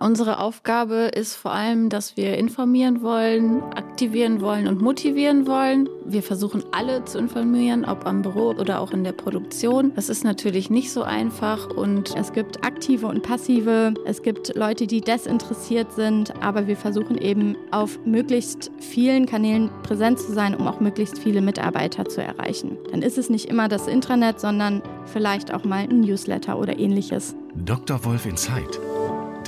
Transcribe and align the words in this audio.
Unsere 0.00 0.38
Aufgabe 0.38 1.10
ist 1.12 1.34
vor 1.34 1.50
allem, 1.50 1.88
dass 1.88 2.16
wir 2.16 2.38
informieren 2.38 3.02
wollen, 3.02 3.64
aktivieren 3.74 4.40
wollen 4.40 4.68
und 4.68 4.80
motivieren 4.80 5.48
wollen. 5.48 5.88
Wir 6.06 6.22
versuchen 6.22 6.62
alle 6.70 7.04
zu 7.04 7.18
informieren, 7.18 7.84
ob 7.84 8.06
am 8.06 8.22
Büro 8.22 8.50
oder 8.50 8.80
auch 8.80 8.92
in 8.92 9.02
der 9.02 9.10
Produktion. 9.10 9.92
Das 9.96 10.08
ist 10.08 10.22
natürlich 10.22 10.70
nicht 10.70 10.92
so 10.92 11.02
einfach 11.02 11.68
und 11.70 12.14
es 12.16 12.32
gibt 12.32 12.64
aktive 12.64 13.08
und 13.08 13.24
passive, 13.24 13.92
es 14.04 14.22
gibt 14.22 14.54
Leute, 14.54 14.86
die 14.86 15.00
desinteressiert 15.00 15.92
sind, 15.92 16.32
aber 16.40 16.68
wir 16.68 16.76
versuchen 16.76 17.18
eben 17.18 17.56
auf 17.72 17.98
möglichst 18.04 18.70
vielen 18.78 19.26
Kanälen 19.26 19.68
präsent 19.82 20.20
zu 20.20 20.32
sein, 20.32 20.54
um 20.54 20.68
auch 20.68 20.78
möglichst 20.78 21.18
viele 21.18 21.40
Mitarbeiter 21.40 22.04
zu 22.04 22.22
erreichen. 22.22 22.78
Dann 22.92 23.02
ist 23.02 23.18
es 23.18 23.30
nicht 23.30 23.46
immer 23.46 23.66
das 23.66 23.88
Intranet, 23.88 24.38
sondern 24.38 24.80
vielleicht 25.06 25.52
auch 25.52 25.64
mal 25.64 25.88
ein 25.90 26.02
Newsletter 26.02 26.56
oder 26.56 26.78
ähnliches. 26.78 27.34
Dr. 27.56 28.04
Wolf 28.04 28.26
Insight 28.26 28.78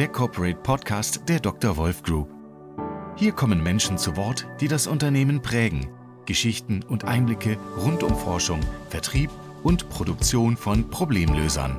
der 0.01 0.09
Corporate 0.09 0.59
Podcast 0.63 1.29
der 1.29 1.41
Dr. 1.41 1.77
Wolf 1.77 2.03
Group. 2.03 2.27
Hier 3.17 3.33
kommen 3.33 3.63
Menschen 3.63 3.99
zu 3.99 4.17
Wort, 4.17 4.47
die 4.59 4.67
das 4.67 4.87
Unternehmen 4.87 5.43
prägen. 5.43 5.91
Geschichten 6.25 6.83
und 6.83 7.05
Einblicke 7.05 7.59
rund 7.77 8.03
um 8.03 8.17
Forschung, 8.17 8.61
Vertrieb 8.89 9.29
und 9.63 9.91
Produktion 9.91 10.57
von 10.57 10.89
Problemlösern. 10.89 11.77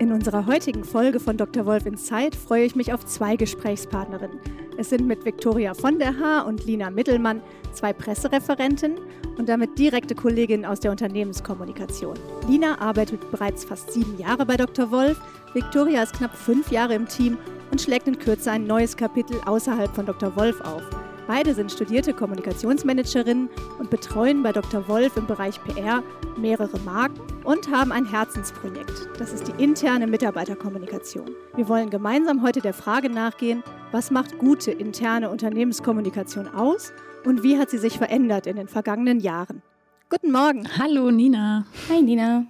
In 0.00 0.10
unserer 0.10 0.46
heutigen 0.46 0.82
Folge 0.82 1.20
von 1.20 1.36
Dr. 1.36 1.66
Wolf 1.66 1.86
Insight 1.86 2.34
freue 2.34 2.64
ich 2.64 2.74
mich 2.74 2.92
auf 2.92 3.06
zwei 3.06 3.36
Gesprächspartnerinnen. 3.36 4.40
Es 4.76 4.90
sind 4.90 5.06
mit 5.06 5.24
Viktoria 5.24 5.72
von 5.72 6.00
der 6.00 6.18
Haar 6.18 6.46
und 6.46 6.64
Lina 6.66 6.90
Mittelmann 6.90 7.40
zwei 7.72 7.92
Pressereferentinnen 7.92 8.98
und 9.38 9.48
damit 9.48 9.78
direkte 9.78 10.16
Kolleginnen 10.16 10.64
aus 10.64 10.80
der 10.80 10.90
Unternehmenskommunikation. 10.90 12.18
Lina 12.48 12.80
arbeitet 12.80 13.30
bereits 13.30 13.64
fast 13.64 13.92
sieben 13.92 14.18
Jahre 14.18 14.44
bei 14.44 14.56
Dr. 14.56 14.90
Wolf, 14.90 15.20
Viktoria 15.54 16.02
ist 16.02 16.14
knapp 16.14 16.36
fünf 16.36 16.72
Jahre 16.72 16.94
im 16.94 17.06
Team 17.06 17.38
und 17.70 17.80
schlägt 17.80 18.08
in 18.08 18.18
Kürze 18.18 18.50
ein 18.50 18.66
neues 18.66 18.96
Kapitel 18.96 19.40
außerhalb 19.46 19.94
von 19.94 20.06
Dr. 20.06 20.34
Wolf 20.34 20.60
auf. 20.60 20.82
Beide 21.26 21.54
sind 21.54 21.72
studierte 21.72 22.12
Kommunikationsmanagerinnen 22.12 23.48
und 23.78 23.88
betreuen 23.88 24.42
bei 24.42 24.52
Dr. 24.52 24.86
Wolf 24.88 25.16
im 25.16 25.26
Bereich 25.26 25.58
PR 25.64 26.02
mehrere 26.36 26.78
Marken 26.80 27.20
und 27.44 27.70
haben 27.70 27.92
ein 27.92 28.04
Herzensprojekt. 28.04 29.08
Das 29.18 29.32
ist 29.32 29.48
die 29.48 29.62
interne 29.62 30.06
Mitarbeiterkommunikation. 30.06 31.30
Wir 31.56 31.66
wollen 31.68 31.88
gemeinsam 31.88 32.42
heute 32.42 32.60
der 32.60 32.74
Frage 32.74 33.08
nachgehen, 33.08 33.62
was 33.90 34.10
macht 34.10 34.36
gute 34.38 34.70
interne 34.70 35.30
Unternehmenskommunikation 35.30 36.46
aus 36.48 36.92
und 37.24 37.42
wie 37.42 37.58
hat 37.58 37.70
sie 37.70 37.78
sich 37.78 37.96
verändert 37.96 38.46
in 38.46 38.56
den 38.56 38.68
vergangenen 38.68 39.20
Jahren? 39.20 39.62
Guten 40.10 40.30
Morgen. 40.30 40.68
Hallo 40.76 41.10
Nina. 41.10 41.64
Hi 41.88 42.02
Nina. 42.02 42.46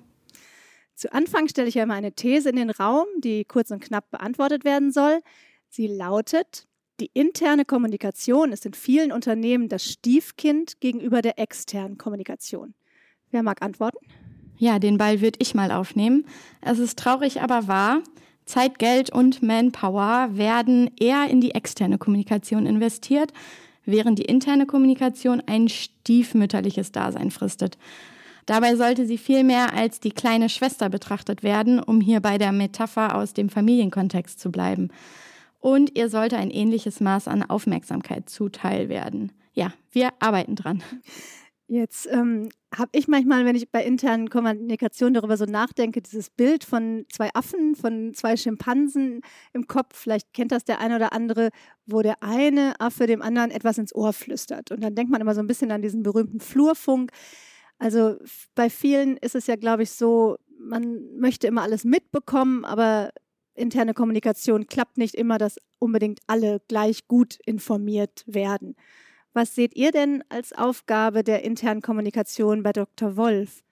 Zu 0.96 1.12
Anfang 1.12 1.46
stelle 1.46 1.68
ich 1.68 1.74
ja 1.74 1.86
mal 1.86 1.94
eine 1.94 2.12
These 2.12 2.50
in 2.50 2.56
den 2.56 2.70
Raum, 2.70 3.06
die 3.18 3.44
kurz 3.44 3.70
und 3.70 3.82
knapp 3.82 4.10
beantwortet 4.10 4.64
werden 4.64 4.90
soll. 4.90 5.20
Sie 5.68 5.86
lautet, 5.86 6.66
die 7.00 7.10
interne 7.12 7.64
Kommunikation 7.64 8.52
ist 8.52 8.66
in 8.66 8.74
vielen 8.74 9.12
Unternehmen 9.12 9.68
das 9.68 9.84
Stiefkind 9.84 10.80
gegenüber 10.80 11.22
der 11.22 11.38
externen 11.38 11.98
Kommunikation. 11.98 12.74
Wer 13.30 13.42
mag 13.42 13.62
antworten? 13.62 13.98
Ja, 14.56 14.78
den 14.78 14.98
Ball 14.98 15.20
würde 15.20 15.38
ich 15.40 15.54
mal 15.54 15.72
aufnehmen. 15.72 16.26
Es 16.60 16.78
ist 16.78 16.98
traurig, 16.98 17.40
aber 17.40 17.66
wahr. 17.66 18.02
Zeit, 18.46 18.78
Geld 18.78 19.10
und 19.10 19.42
Manpower 19.42 20.28
werden 20.32 20.90
eher 21.00 21.28
in 21.28 21.40
die 21.40 21.52
externe 21.52 21.98
Kommunikation 21.98 22.66
investiert, 22.66 23.32
während 23.84 24.18
die 24.18 24.26
interne 24.26 24.66
Kommunikation 24.66 25.42
ein 25.46 25.68
stiefmütterliches 25.68 26.92
Dasein 26.92 27.30
fristet. 27.30 27.76
Dabei 28.46 28.76
sollte 28.76 29.06
sie 29.06 29.18
vielmehr 29.18 29.74
als 29.74 30.00
die 30.00 30.10
kleine 30.10 30.48
Schwester 30.48 30.90
betrachtet 30.90 31.42
werden, 31.42 31.80
um 31.80 32.00
hier 32.00 32.20
bei 32.20 32.38
der 32.38 32.52
Metapher 32.52 33.16
aus 33.16 33.32
dem 33.32 33.48
Familienkontext 33.48 34.38
zu 34.38 34.52
bleiben. 34.52 34.90
Und 35.64 35.96
ihr 35.96 36.10
sollte 36.10 36.36
ein 36.36 36.50
ähnliches 36.50 37.00
Maß 37.00 37.26
an 37.26 37.42
Aufmerksamkeit 37.42 38.28
zuteil 38.28 38.90
werden. 38.90 39.32
Ja, 39.54 39.72
wir 39.92 40.10
arbeiten 40.20 40.56
dran. 40.56 40.82
Jetzt 41.68 42.06
ähm, 42.12 42.50
habe 42.76 42.90
ich 42.92 43.08
manchmal, 43.08 43.46
wenn 43.46 43.56
ich 43.56 43.70
bei 43.70 43.83
internen 43.83 44.28
Kommunikation 44.28 45.14
darüber 45.14 45.39
so 45.39 45.46
nachdenke, 45.46 46.02
dieses 46.02 46.28
Bild 46.28 46.64
von 46.64 47.06
zwei 47.11 47.30
Affen, 47.33 47.77
von 47.77 48.12
zwei 48.12 48.36
Schimpansen 48.36 49.22
im 49.55 49.66
Kopf. 49.66 49.96
Vielleicht 49.96 50.34
kennt 50.34 50.52
das 50.52 50.64
der 50.64 50.80
eine 50.80 50.96
oder 50.96 51.14
andere, 51.14 51.48
wo 51.86 52.02
der 52.02 52.22
eine 52.22 52.78
Affe 52.78 53.06
dem 53.06 53.22
anderen 53.22 53.50
etwas 53.50 53.78
ins 53.78 53.94
Ohr 53.94 54.12
flüstert. 54.12 54.70
Und 54.70 54.84
dann 54.84 54.94
denkt 54.94 55.10
man 55.10 55.22
immer 55.22 55.34
so 55.34 55.40
ein 55.40 55.46
bisschen 55.46 55.70
an 55.70 55.80
diesen 55.80 56.02
berühmten 56.02 56.40
Flurfunk. 56.40 57.10
Also 57.78 58.16
bei 58.55 58.68
vielen 58.68 59.16
ist 59.16 59.34
es 59.34 59.46
ja, 59.46 59.56
glaube 59.56 59.84
ich, 59.84 59.92
so, 59.92 60.36
man 60.58 61.00
möchte 61.16 61.46
immer 61.46 61.62
alles 61.62 61.84
mitbekommen, 61.84 62.66
aber 62.66 63.12
interne 63.54 63.94
Kommunikation 63.94 64.66
klappt 64.66 64.98
nicht 64.98 65.14
immer, 65.14 65.38
dass 65.38 65.58
unbedingt 65.78 66.20
alle 66.26 66.60
gleich 66.68 67.06
gut 67.08 67.38
informiert 67.44 68.24
werden. 68.26 68.76
Was 69.32 69.54
seht 69.54 69.74
ihr 69.74 69.90
denn 69.90 70.22
als 70.28 70.52
Aufgabe 70.52 71.24
der 71.24 71.44
internen 71.44 71.82
Kommunikation 71.82 72.62
bei 72.62 72.72
Dr. 72.72 73.16
Wolf? 73.16 73.64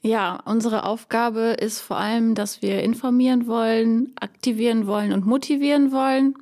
Ja, 0.00 0.40
unsere 0.44 0.84
Aufgabe 0.84 1.56
ist 1.60 1.80
vor 1.80 1.96
allem, 1.96 2.34
dass 2.34 2.62
wir 2.62 2.82
informieren 2.82 3.46
wollen, 3.46 4.12
aktivieren 4.20 4.86
wollen 4.86 5.12
und 5.12 5.26
motivieren 5.26 5.92
wollen. 5.92 6.34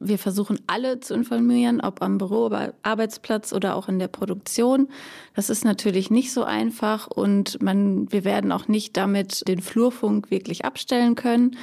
Wir 0.00 0.18
versuchen 0.18 0.58
alle 0.66 1.00
zu 1.00 1.14
informieren, 1.14 1.80
ob 1.80 2.02
am 2.02 2.18
Büro, 2.18 2.50
Arbeitsplatz 2.82 3.52
oder 3.52 3.76
auch 3.76 3.88
in 3.88 3.98
der 3.98 4.08
Produktion. 4.08 4.88
Das 5.34 5.50
ist 5.50 5.64
natürlich 5.64 6.10
nicht 6.10 6.32
so 6.32 6.44
einfach 6.44 7.06
und 7.06 7.62
man, 7.62 8.10
wir 8.10 8.24
werden 8.24 8.52
auch 8.52 8.68
nicht 8.68 8.96
damit 8.96 9.46
den 9.46 9.60
Flurfunk 9.60 10.30
wirklich 10.30 10.64
abstellen 10.64 11.14
können. 11.14 11.56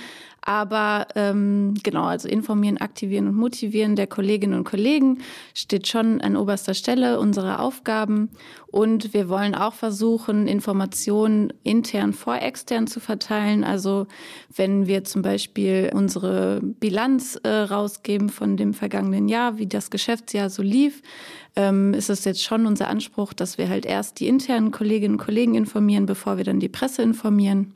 Aber 0.44 1.08
ähm, 1.16 1.76
genau, 1.84 2.06
also 2.06 2.28
informieren, 2.28 2.78
aktivieren 2.78 3.28
und 3.28 3.36
motivieren 3.36 3.96
der 3.96 4.08
Kolleginnen 4.08 4.58
und 4.58 4.64
Kollegen 4.64 5.20
steht 5.54 5.88
schon 5.88 6.20
an 6.20 6.36
oberster 6.36 6.74
Stelle 6.74 7.20
unserer 7.20 7.60
Aufgaben. 7.60 8.30
Und 8.66 9.14
wir 9.14 9.30
wollen 9.30 9.54
auch 9.54 9.74
versuchen, 9.76 10.48
Informationen 10.48 11.54
intern 11.62 12.14
vor 12.14 12.42
extern 12.42 12.88
zu 12.88 13.00
verteilen. 13.00 13.64
Also 13.64 14.08
wenn 14.56 14.88
wir 14.88 15.04
zum 15.04 15.22
Beispiel 15.22 15.92
unsere 15.94 16.60
Bilanz 16.64 17.36
äh, 17.44 17.50
rausgeben 17.50 18.30
von 18.30 18.58
dem 18.58 18.74
vergangenen 18.74 19.28
Jahr, 19.28 19.60
wie 19.60 19.68
das 19.68 19.92
Geschäftsjahr 19.92 20.50
so 20.50 20.64
lief, 20.64 21.04
ähm, 21.56 21.94
ist 21.94 22.10
es 22.10 22.26
jetzt 22.26 22.42
schon 22.42 22.66
unser 22.66 22.88
Anspruch, 22.88 23.34
dass 23.34 23.60
wir 23.60 23.70
halt 23.70 23.86
erst 23.86 24.20
die 24.20 24.28
internen 24.28 24.72
Kolleginnen 24.72 25.16
und 25.16 25.22
Kollegen 25.24 25.54
informieren, 25.54 26.08
bevor 26.08 26.38
wir 26.38 26.46
dann 26.46 26.60
die 26.60 26.70
Presse 26.70 27.04
informieren 27.04 27.76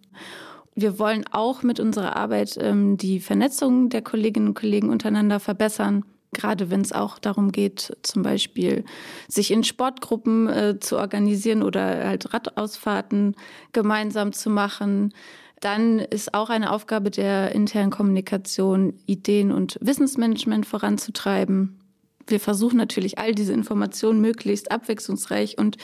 wir 0.75 0.99
wollen 0.99 1.25
auch 1.31 1.63
mit 1.63 1.79
unserer 1.79 2.15
Arbeit 2.15 2.57
ähm, 2.59 2.97
die 2.97 3.19
Vernetzung 3.19 3.89
der 3.89 4.01
Kolleginnen 4.01 4.49
und 4.49 4.53
Kollegen 4.55 4.89
untereinander 4.89 5.39
verbessern. 5.39 6.03
Gerade 6.33 6.69
wenn 6.69 6.81
es 6.81 6.91
auch 6.91 7.17
darum 7.17 7.53
geht, 7.53 7.95
zum 8.01 8.21
Beispiel 8.21 8.83
sich 9.29 9.51
in 9.51 9.63
Sportgruppen 9.63 10.49
äh, 10.49 10.79
zu 10.79 10.97
organisieren 10.97 11.63
oder 11.63 12.05
halt 12.05 12.33
Radausfahrten 12.33 13.35
gemeinsam 13.71 14.33
zu 14.33 14.49
machen. 14.49 15.13
Dann 15.61 15.99
ist 15.99 16.33
auch 16.33 16.49
eine 16.49 16.73
Aufgabe 16.73 17.09
der 17.09 17.53
internen 17.53 17.89
Kommunikation, 17.89 18.93
Ideen 19.05 19.53
und 19.53 19.77
Wissensmanagement 19.79 20.65
voranzutreiben 20.65 21.79
wir 22.27 22.39
versuchen 22.39 22.77
natürlich 22.77 23.17
all 23.17 23.33
diese 23.33 23.53
Informationen 23.53 24.21
möglichst 24.21 24.71
abwechslungsreich 24.71 25.57
und 25.57 25.77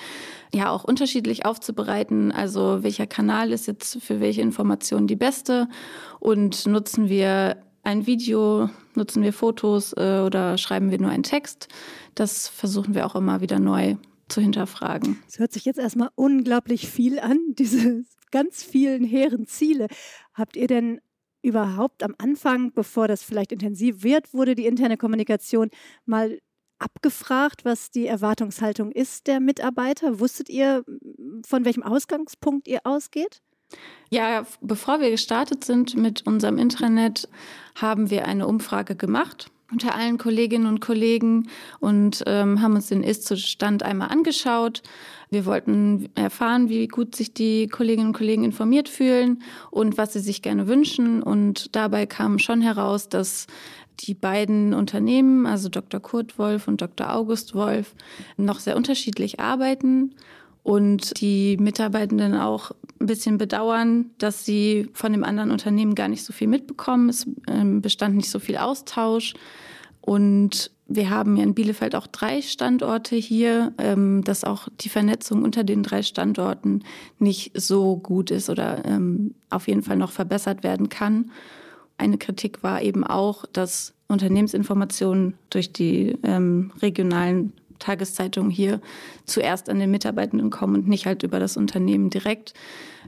ja 0.54 0.70
auch 0.70 0.84
unterschiedlich 0.84 1.46
aufzubereiten. 1.46 2.32
Also 2.32 2.84
welcher 2.84 3.08
Kanal 3.08 3.52
ist 3.52 3.68
jetzt 3.68 4.02
für 4.02 4.20
welche 4.20 4.42
Informationen 4.42 5.08
die 5.08 5.16
beste 5.16 5.68
und 6.20 6.66
nutzen 6.68 7.10
wir 7.10 7.58
ein 7.84 8.06
Video, 8.06 8.70
nutzen 8.96 9.24
wir 9.24 9.34
Fotos 9.34 9.94
äh, 9.94 10.22
oder 10.26 10.58
schreiben 10.58 10.92
wir 10.92 11.00
nur 11.00 11.12
einen 11.12 11.24
Text? 11.24 11.68
Das 12.16 12.48
versuchen 12.48 12.94
wir 12.94 13.06
auch 13.06 13.16
immer 13.16 13.42
wieder 13.42 13.60
neu 13.60 13.96
zu 14.28 14.42
hinterfragen. 14.42 15.20
Es 15.28 15.40
hört 15.40 15.52
sich 15.52 15.66
jetzt 15.66 15.80
erstmal 15.80 16.10
unglaublich 16.16 16.90
viel 16.90 17.20
an, 17.20 17.40
diese 17.58 18.04
ganz 18.32 18.64
vielen 18.64 19.04
hehren 19.04 19.46
Ziele. 19.46 19.88
Habt 20.34 20.56
ihr 20.56 20.68
denn 20.68 21.02
überhaupt 21.42 22.04
am 22.04 22.16
Anfang, 22.18 22.72
bevor 22.72 23.08
das 23.08 23.24
vielleicht 23.24 23.52
intensiv 23.52 24.04
wird, 24.04 24.34
wurde 24.34 24.56
die 24.56 24.66
interne 24.66 24.98
Kommunikation 24.98 25.70
mal 26.06 26.40
abgefragt, 26.80 27.64
was 27.64 27.92
die 27.92 28.08
Erwartungshaltung 28.08 28.92
ist 28.92 29.28
der 29.28 29.40
Mitarbeiter? 29.40 30.20
Wusstet 30.20 30.50
ihr, 30.50 30.84
von 31.46 31.66
welchem 31.66 31.84
Ausgangspunkt 31.84 32.68
ihr 32.68 32.82
ausgeht? 32.84 33.42
Ja, 34.10 34.46
bevor 34.60 35.00
wir 35.00 35.12
gestartet 35.12 35.64
sind 35.64 35.96
mit 35.96 36.28
unserem 36.28 36.58
Intranet, 36.58 37.30
haben 37.76 38.10
wir 38.10 38.26
eine 38.26 38.48
Umfrage 38.48 38.96
gemacht 38.96 39.50
unter 39.72 39.96
allen 39.96 40.18
Kolleginnen 40.18 40.68
und 40.68 40.82
Kollegen 40.82 41.48
und 41.80 42.24
ähm, 42.28 42.62
haben 42.62 42.76
uns 42.76 42.88
den 42.88 43.04
Ist-Zustand 43.04 43.84
einmal 43.84 44.10
angeschaut. 44.10 44.82
Wir 45.30 45.46
wollten 45.46 46.10
erfahren, 46.16 46.70
wie 46.70 46.88
gut 46.88 47.16
sich 47.16 47.34
die 47.34 47.68
Kolleginnen 47.68 48.08
und 48.08 48.18
Kollegen 48.18 48.44
informiert 48.44 48.90
fühlen 48.90 49.42
und 49.70 49.98
was 49.98 50.14
sie 50.14 50.20
sich 50.20 50.42
gerne 50.42 50.68
wünschen. 50.68 51.24
Und 51.24 51.76
dabei 51.76 52.06
kam 52.06 52.38
schon 52.38 52.62
heraus, 52.62 53.08
dass 53.08 53.48
die 54.02 54.14
beiden 54.14 54.74
Unternehmen, 54.74 55.46
also 55.46 55.70
Dr. 55.70 56.00
Kurt 56.00 56.38
Wolf 56.38 56.68
und 56.68 56.82
Dr. 56.82 57.14
August 57.14 57.56
Wolf, 57.56 57.96
noch 58.36 58.60
sehr 58.60 58.76
unterschiedlich 58.76 59.40
arbeiten 59.40 60.16
und 60.64 61.20
die 61.22 61.58
Mitarbeitenden 61.58 62.36
auch 62.36 62.72
ein 63.00 63.08
bisschen 63.08 63.38
bedauern, 63.38 64.12
dass 64.20 64.46
sie 64.46 64.90
von 64.94 65.12
dem 65.12 65.24
anderen 65.24 65.52
Unternehmen 65.52 65.96
gar 65.96 66.08
nicht 66.08 66.24
so 66.24 66.34
viel 66.34 66.48
mitbekommen. 66.48 67.10
Es 67.10 67.28
ähm, 67.48 67.82
bestand 67.82 68.16
nicht 68.16 68.30
so 68.30 68.40
viel 68.40 68.58
Austausch. 68.58 69.34
Und 70.02 70.72
wir 70.88 71.10
haben 71.10 71.38
ja 71.38 71.44
in 71.44 71.54
Bielefeld 71.54 71.96
auch 71.96 72.08
drei 72.08 72.42
Standorte 72.42 73.16
hier, 73.16 73.74
ähm, 73.78 74.24
dass 74.24 74.44
auch 74.44 74.68
die 74.82 74.90
Vernetzung 74.90 75.44
unter 75.44 75.64
den 75.64 75.84
drei 75.84 76.04
Standorten 76.04 76.84
nicht 77.18 77.60
so 77.60 77.98
gut 77.98 78.30
ist 78.30 78.50
oder 78.50 78.86
ähm, 78.86 79.34
auf 79.50 79.68
jeden 79.68 79.84
Fall 79.84 79.98
noch 79.98 80.12
verbessert 80.12 80.64
werden 80.64 80.90
kann. 80.90 81.32
Eine 81.98 82.18
Kritik 82.18 82.62
war 82.64 82.82
eben 82.82 83.04
auch, 83.04 83.46
dass 83.54 83.94
Unternehmensinformationen 84.08 85.36
durch 85.50 85.72
die 85.72 86.18
regionalen 86.82 87.54
Tageszeitungen 87.82 88.52
hier 88.52 88.80
zuerst 89.26 89.70
an 89.70 89.80
den 89.80 89.92
Mitarbeitenden 89.92 90.50
kommen 90.50 90.76
und 90.76 90.88
nicht 90.88 91.06
halt 91.06 91.24
über 91.24 91.40
das 91.40 91.58
Unternehmen 91.58 92.10
direkt. 92.10 92.54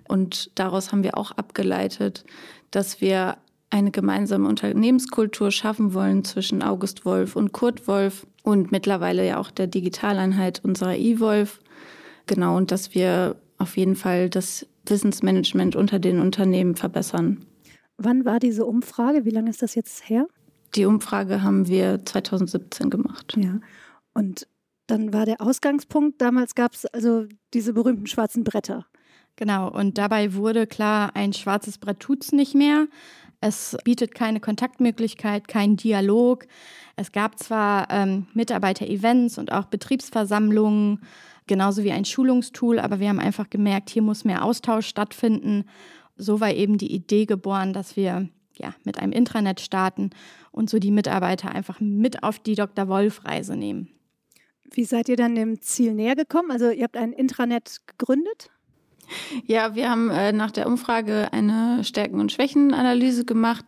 Und 0.08 0.52
daraus 0.56 0.92
haben 0.92 1.04
wir 1.04 1.18
auch 1.18 1.32
abgeleitet, 1.32 2.26
dass 2.72 3.00
wir 3.00 3.38
eine 3.70 3.92
gemeinsame 3.92 4.48
Unternehmenskultur 4.48 5.50
schaffen 5.52 5.94
wollen 5.94 6.24
zwischen 6.24 6.62
August 6.62 7.06
Wolf 7.06 7.36
und 7.36 7.54
Kurt 7.54 7.88
Wolf 7.88 8.28
und 8.44 8.72
mittlerweile 8.72 9.26
ja 9.26 9.40
auch 9.40 9.50
der 9.50 9.68
Digitaleinheit 9.68 10.62
unserer 10.64 10.96
E-Wolf. 10.96 11.60
Genau, 12.28 12.58
und 12.58 12.72
dass 12.72 12.94
wir 12.94 13.36
auf 13.58 13.78
jeden 13.78 13.96
Fall 13.96 14.30
das 14.30 14.68
Wissensmanagement 14.86 15.76
unter 15.76 15.98
den 15.98 16.20
Unternehmen 16.20 16.76
verbessern. 16.76 17.46
Wann 17.98 18.26
war 18.26 18.40
diese 18.40 18.66
Umfrage? 18.66 19.26
Wie 19.26 19.32
lange 19.32 19.50
ist 19.50 19.62
das 19.62 19.76
jetzt 19.76 20.08
her? 20.10 20.28
Die 20.76 20.86
Umfrage 20.86 21.44
haben 21.44 21.68
wir 21.68 22.04
2017 22.06 22.90
gemacht. 22.90 23.36
Ja. 23.38 23.60
Und 24.14 24.48
dann 24.88 25.14
war 25.14 25.26
der 25.26 25.42
Ausgangspunkt, 25.42 26.22
damals 26.22 26.56
gab 26.56 26.74
es 26.74 26.86
also 26.86 27.26
diese 27.54 27.74
berühmten 27.74 28.08
schwarzen 28.08 28.44
Bretter. 28.44 28.86
Genau, 29.36 29.70
und 29.70 29.98
dabei 29.98 30.36
wurde 30.36 30.68
klar, 30.68 31.16
ein 31.16 31.34
schwarzes 31.34 31.78
Brett 31.80 32.00
tut 32.00 32.24
es 32.24 32.32
nicht 32.32 32.54
mehr. 32.54 32.88
Es 33.42 33.76
bietet 33.84 34.14
keine 34.14 34.40
Kontaktmöglichkeit, 34.40 35.48
keinen 35.48 35.76
Dialog. 35.76 36.46
Es 36.96 37.12
gab 37.12 37.40
zwar 37.40 37.90
ähm, 37.90 38.28
Mitarbeiter-Events 38.34 39.38
und 39.38 39.52
auch 39.52 39.66
Betriebsversammlungen, 39.66 41.02
genauso 41.48 41.84
wie 41.84 41.92
ein 41.92 42.06
Schulungstool, 42.06 42.80
aber 42.80 43.00
wir 43.00 43.10
haben 43.10 43.20
einfach 43.20 43.50
gemerkt, 43.50 43.90
hier 43.90 44.02
muss 44.02 44.24
mehr 44.24 44.46
Austausch 44.46 44.88
stattfinden. 44.88 45.66
So 46.16 46.40
war 46.40 46.54
eben 46.54 46.78
die 46.78 46.94
Idee 46.94 47.26
geboren, 47.26 47.74
dass 47.74 47.98
wir 47.98 48.30
ja, 48.58 48.76
mit 48.84 49.00
einem 49.00 49.12
Intranet 49.12 49.60
starten 49.60 50.12
und 50.52 50.70
so 50.70 50.80
die 50.80 50.92
Mitarbeiter 50.92 51.52
einfach 51.52 51.80
mit 51.80 52.24
auf 52.24 52.40
die 52.40 52.56
Dr. 52.56 52.88
Wolf-Reise 52.88 53.56
nehmen. 53.56 53.90
Wie 54.74 54.86
seid 54.86 55.08
ihr 55.08 55.16
dann 55.16 55.36
dem 55.36 55.62
Ziel 55.62 55.94
näher 55.94 56.16
gekommen? 56.16 56.52
Also 56.52 56.70
ihr 56.70 56.84
habt 56.84 56.98
ein 56.98 57.14
Intranet 57.14 57.78
gegründet? 57.86 58.50
Ja, 59.46 59.76
wir 59.76 59.90
haben 59.90 60.10
äh, 60.10 60.32
nach 60.32 60.52
der 60.52 60.66
Umfrage 60.66 61.32
eine 61.32 61.84
Stärken- 61.84 62.20
und 62.20 62.32
Schwächenanalyse 62.32 63.26
gemacht 63.26 63.66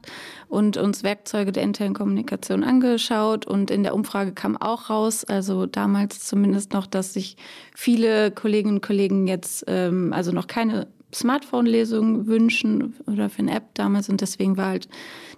und 0.47 0.77
uns 0.77 1.03
Werkzeuge 1.03 1.51
der 1.51 1.63
internen 1.63 1.93
Kommunikation 1.93 2.63
angeschaut. 2.63 3.45
Und 3.45 3.69
in 3.69 3.83
der 3.83 3.93
Umfrage 3.93 4.31
kam 4.31 4.57
auch 4.57 4.89
raus, 4.89 5.23
also 5.25 5.65
damals 5.65 6.21
zumindest 6.21 6.73
noch, 6.73 6.87
dass 6.87 7.13
sich 7.13 7.37
viele 7.75 8.31
Kolleginnen 8.31 8.75
und 8.75 8.81
Kollegen 8.81 9.27
jetzt 9.27 9.65
ähm, 9.67 10.13
also 10.13 10.31
noch 10.31 10.47
keine 10.47 10.87
Smartphone-Lesung 11.13 12.27
wünschen 12.27 12.95
oder 13.05 13.29
für 13.29 13.39
eine 13.39 13.55
App 13.55 13.75
damals. 13.75 14.09
Und 14.09 14.21
deswegen 14.21 14.57
war 14.57 14.67
halt 14.67 14.87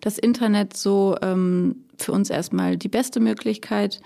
das 0.01 0.17
Internet 0.17 0.77
so 0.77 1.15
ähm, 1.21 1.83
für 1.97 2.11
uns 2.11 2.29
erstmal 2.29 2.77
die 2.77 2.89
beste 2.89 3.19
Möglichkeit. 3.19 4.01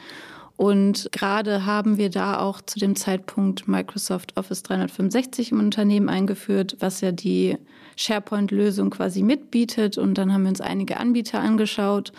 Und 0.62 1.10
gerade 1.12 1.66
haben 1.66 1.98
wir 1.98 2.12
da 2.12 2.38
auch 2.38 2.62
zu 2.62 2.78
dem 2.78 2.96
Zeitpunkt 2.96 3.68
Microsoft 3.68 4.38
Office 4.38 4.62
365 4.62 5.54
im 5.54 5.60
Unternehmen 5.60 6.08
eingeführt, 6.08 6.78
was 6.78 7.02
ja 7.02 7.12
die 7.12 7.58
SharePoint-Lösung 7.96 8.92
quasi 8.92 9.24
mitbietet. 9.24 9.98
Und 9.98 10.20
dann 10.20 10.32
haben 10.32 10.44
wir 10.44 10.50
uns 10.50 10.62
einige 10.62 10.98
Anbieter 10.98 11.40
angeschaut. 11.40 12.14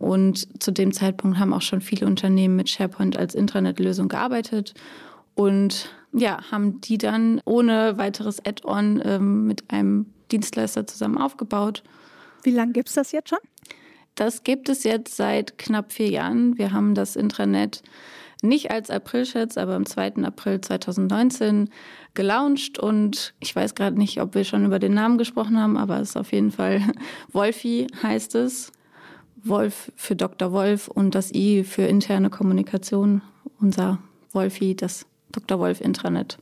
Und 0.00 0.60
zu 0.60 0.72
dem 0.72 0.92
Zeitpunkt 0.92 1.38
haben 1.38 1.52
auch 1.52 1.62
schon 1.62 1.80
viele 1.80 2.06
Unternehmen 2.06 2.56
mit 2.56 2.68
SharePoint 2.68 3.16
als 3.16 3.36
Intranet-Lösung 3.36 4.08
gearbeitet. 4.08 4.74
Und 5.36 5.88
ja, 6.12 6.40
haben 6.50 6.80
die 6.80 6.98
dann 6.98 7.40
ohne 7.44 7.98
weiteres 7.98 8.44
Add-on 8.44 9.00
ähm, 9.04 9.46
mit 9.46 9.70
einem 9.70 10.06
Dienstleister 10.32 10.88
zusammen 10.88 11.18
aufgebaut. 11.18 11.84
Wie 12.42 12.50
lange 12.50 12.72
gibt 12.72 12.88
es 12.88 12.96
das 12.96 13.12
jetzt 13.12 13.28
schon? 13.28 13.38
Das 14.16 14.44
gibt 14.44 14.70
es 14.70 14.82
jetzt 14.82 15.14
seit 15.14 15.58
knapp 15.58 15.92
vier 15.92 16.08
Jahren. 16.08 16.56
Wir 16.56 16.72
haben 16.72 16.94
das 16.94 17.16
Intranet 17.16 17.82
nicht 18.42 18.70
als 18.70 18.90
Aprilschätz, 18.90 19.58
aber 19.58 19.74
am 19.74 19.84
2. 19.84 20.24
April 20.24 20.60
2019 20.60 21.68
gelauncht 22.14 22.78
und 22.78 23.34
ich 23.40 23.54
weiß 23.54 23.74
gerade 23.74 23.98
nicht, 23.98 24.20
ob 24.20 24.34
wir 24.34 24.44
schon 24.44 24.64
über 24.64 24.78
den 24.78 24.94
Namen 24.94 25.18
gesprochen 25.18 25.60
haben, 25.60 25.76
aber 25.76 26.00
es 26.00 26.10
ist 26.10 26.16
auf 26.16 26.32
jeden 26.32 26.50
Fall 26.50 26.80
Wolfi 27.32 27.86
heißt 28.02 28.34
es. 28.36 28.72
Wolf 29.44 29.92
für 29.94 30.16
Dr. 30.16 30.50
Wolf 30.50 30.88
und 30.88 31.14
das 31.14 31.32
I 31.32 31.62
für 31.62 31.82
interne 31.82 32.30
Kommunikation. 32.30 33.22
Unser 33.60 33.98
Wolfi, 34.32 34.74
das 34.74 35.06
Dr. 35.30 35.58
Wolf 35.58 35.80
Intranet. 35.80 36.38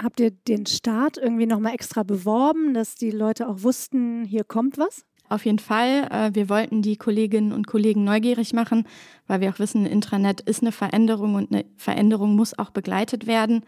Habt 0.00 0.20
ihr 0.20 0.30
den 0.30 0.66
Start 0.66 1.18
irgendwie 1.18 1.46
nochmal 1.46 1.74
extra 1.74 2.04
beworben, 2.04 2.74
dass 2.74 2.94
die 2.94 3.10
Leute 3.10 3.48
auch 3.48 3.62
wussten, 3.62 4.24
hier 4.24 4.44
kommt 4.44 4.78
was? 4.78 5.04
Auf 5.28 5.44
jeden 5.44 5.58
Fall. 5.58 6.08
Äh, 6.10 6.34
wir 6.34 6.48
wollten 6.48 6.82
die 6.82 6.96
Kolleginnen 6.96 7.52
und 7.52 7.66
Kollegen 7.66 8.04
neugierig 8.04 8.52
machen, 8.52 8.86
weil 9.26 9.40
wir 9.40 9.50
auch 9.50 9.58
wissen, 9.58 9.86
Intranet 9.86 10.40
ist 10.42 10.62
eine 10.62 10.72
Veränderung 10.72 11.34
und 11.34 11.52
eine 11.52 11.64
Veränderung 11.76 12.36
muss 12.36 12.58
auch 12.58 12.70
begleitet 12.70 13.26
werden. 13.26 13.64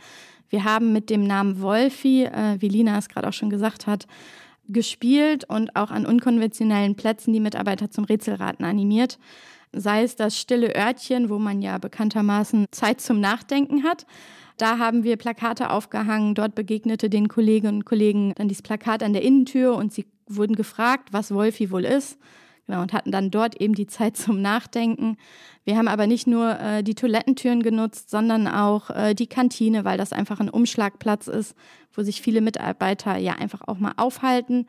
Wir 0.51 0.65
haben 0.65 0.93
mit 0.93 1.11
dem 1.11 1.27
Namen 1.27 1.61
Wolfi, 1.61 2.25
äh, 2.25 2.57
wie 2.61 2.69
Lina 2.69 2.97
es 2.99 3.09
gerade 3.09 3.29
auch 3.29 3.33
schon 3.33 3.51
gesagt 3.51 3.87
hat, 3.87 4.07
gespielt 4.69 5.45
und 5.49 5.75
auch 5.77 5.91
an 5.91 6.07
unkonventionellen 6.07 6.95
Plätzen 6.95 7.33
die 7.33 7.41
Mitarbeiter 7.41 7.91
zum 7.91 8.05
Rätselraten 8.05 8.65
animiert. 8.65 9.19
Sei 9.73 10.03
es 10.03 10.17
das 10.17 10.39
stille 10.39 10.75
Örtchen, 10.75 11.29
wo 11.29 11.39
man 11.39 11.61
ja 11.61 11.79
bekanntermaßen 11.79 12.67
Zeit 12.71 13.01
zum 13.01 13.21
Nachdenken 13.21 13.83
hat. 13.83 14.07
Da 14.57 14.79
haben 14.79 15.05
wir 15.05 15.17
Plakate 15.17 15.71
aufgehangen. 15.71 16.35
Dort 16.35 16.55
begegnete 16.55 17.11
den 17.11 17.29
Kolleginnen 17.29 17.77
und 17.77 17.85
Kollegen 17.85 18.33
dann 18.37 18.49
dieses 18.49 18.63
Plakat 18.63 19.03
an 19.03 19.13
der 19.13 19.23
Innentür 19.23 19.75
und 19.77 19.93
sie 19.93 20.07
wurden 20.29 20.57
gefragt, 20.57 21.09
was 21.13 21.33
Wolfi 21.33 21.71
wohl 21.71 21.85
ist. 21.85 22.19
Genau, 22.67 22.83
und 22.83 22.93
hatten 22.93 23.11
dann 23.11 23.31
dort 23.31 23.59
eben 23.61 23.75
die 23.75 23.87
Zeit 23.87 24.17
zum 24.17 24.43
Nachdenken. 24.43 25.17
Wir 25.65 25.77
haben 25.77 25.89
aber 25.89 26.07
nicht 26.07 26.27
nur 26.27 26.59
äh, 26.61 26.83
die 26.83 26.95
Toilettentüren 26.95 27.63
genutzt, 27.63 28.11
sondern 28.11 28.47
auch 28.47 28.91
äh, 28.91 29.15
die 29.15 29.27
Kantine, 29.27 29.85
weil 29.85 29.97
das 29.97 30.13
einfach 30.13 30.39
ein 30.39 30.51
Umschlagplatz 30.51 31.29
ist, 31.29 31.55
wo 31.95 32.03
sich 32.03 32.21
viele 32.21 32.43
Mitarbeiter 32.43 33.17
ja 33.17 33.35
einfach 33.35 33.63
auch 33.67 33.79
mal 33.79 33.95
aufhalten. 33.97 34.67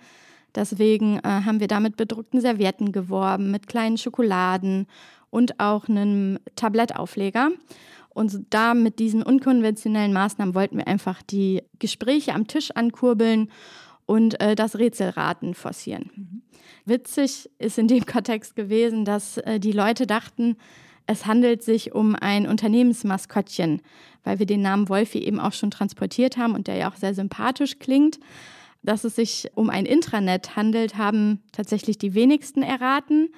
Deswegen 0.55 1.19
äh, 1.19 1.21
haben 1.23 1.59
wir 1.59 1.67
da 1.67 1.79
mit 1.79 1.97
bedruckten 1.97 2.41
Servietten 2.41 2.91
geworben, 2.91 3.51
mit 3.51 3.67
kleinen 3.67 3.97
Schokoladen 3.97 4.87
und 5.29 5.59
auch 5.59 5.87
einem 5.87 6.39
Tablettaufleger. 6.55 7.51
Und 8.09 8.45
da 8.49 8.73
mit 8.73 8.99
diesen 8.99 9.23
unkonventionellen 9.23 10.13
Maßnahmen 10.13 10.55
wollten 10.55 10.77
wir 10.77 10.87
einfach 10.87 11.21
die 11.21 11.63
Gespräche 11.79 12.33
am 12.33 12.47
Tisch 12.47 12.71
ankurbeln 12.71 13.51
und 14.09 14.41
äh, 14.41 14.55
das 14.55 14.79
Rätselraten 14.79 15.53
forcieren. 15.53 16.09
Mhm. 16.15 16.41
Witzig 16.85 17.47
ist 17.59 17.77
in 17.77 17.87
dem 17.87 18.07
Kontext 18.07 18.55
gewesen, 18.55 19.05
dass 19.05 19.37
äh, 19.37 19.59
die 19.59 19.71
Leute 19.71 20.07
dachten, 20.07 20.57
es 21.05 21.27
handelt 21.27 21.61
sich 21.61 21.93
um 21.93 22.15
ein 22.15 22.47
Unternehmensmaskottchen, 22.47 23.83
weil 24.23 24.39
wir 24.39 24.47
den 24.47 24.63
Namen 24.63 24.89
Wolfi 24.89 25.19
eben 25.19 25.39
auch 25.39 25.53
schon 25.53 25.69
transportiert 25.69 26.37
haben 26.37 26.55
und 26.55 26.65
der 26.67 26.75
ja 26.77 26.91
auch 26.91 26.95
sehr 26.95 27.13
sympathisch 27.13 27.77
klingt. 27.77 28.19
Dass 28.81 29.03
es 29.03 29.15
sich 29.15 29.51
um 29.53 29.69
ein 29.69 29.85
Intranet 29.85 30.55
handelt, 30.55 30.97
haben 30.97 31.43
tatsächlich 31.51 31.99
die 31.99 32.15
wenigsten 32.15 32.63
erraten. 32.63 33.29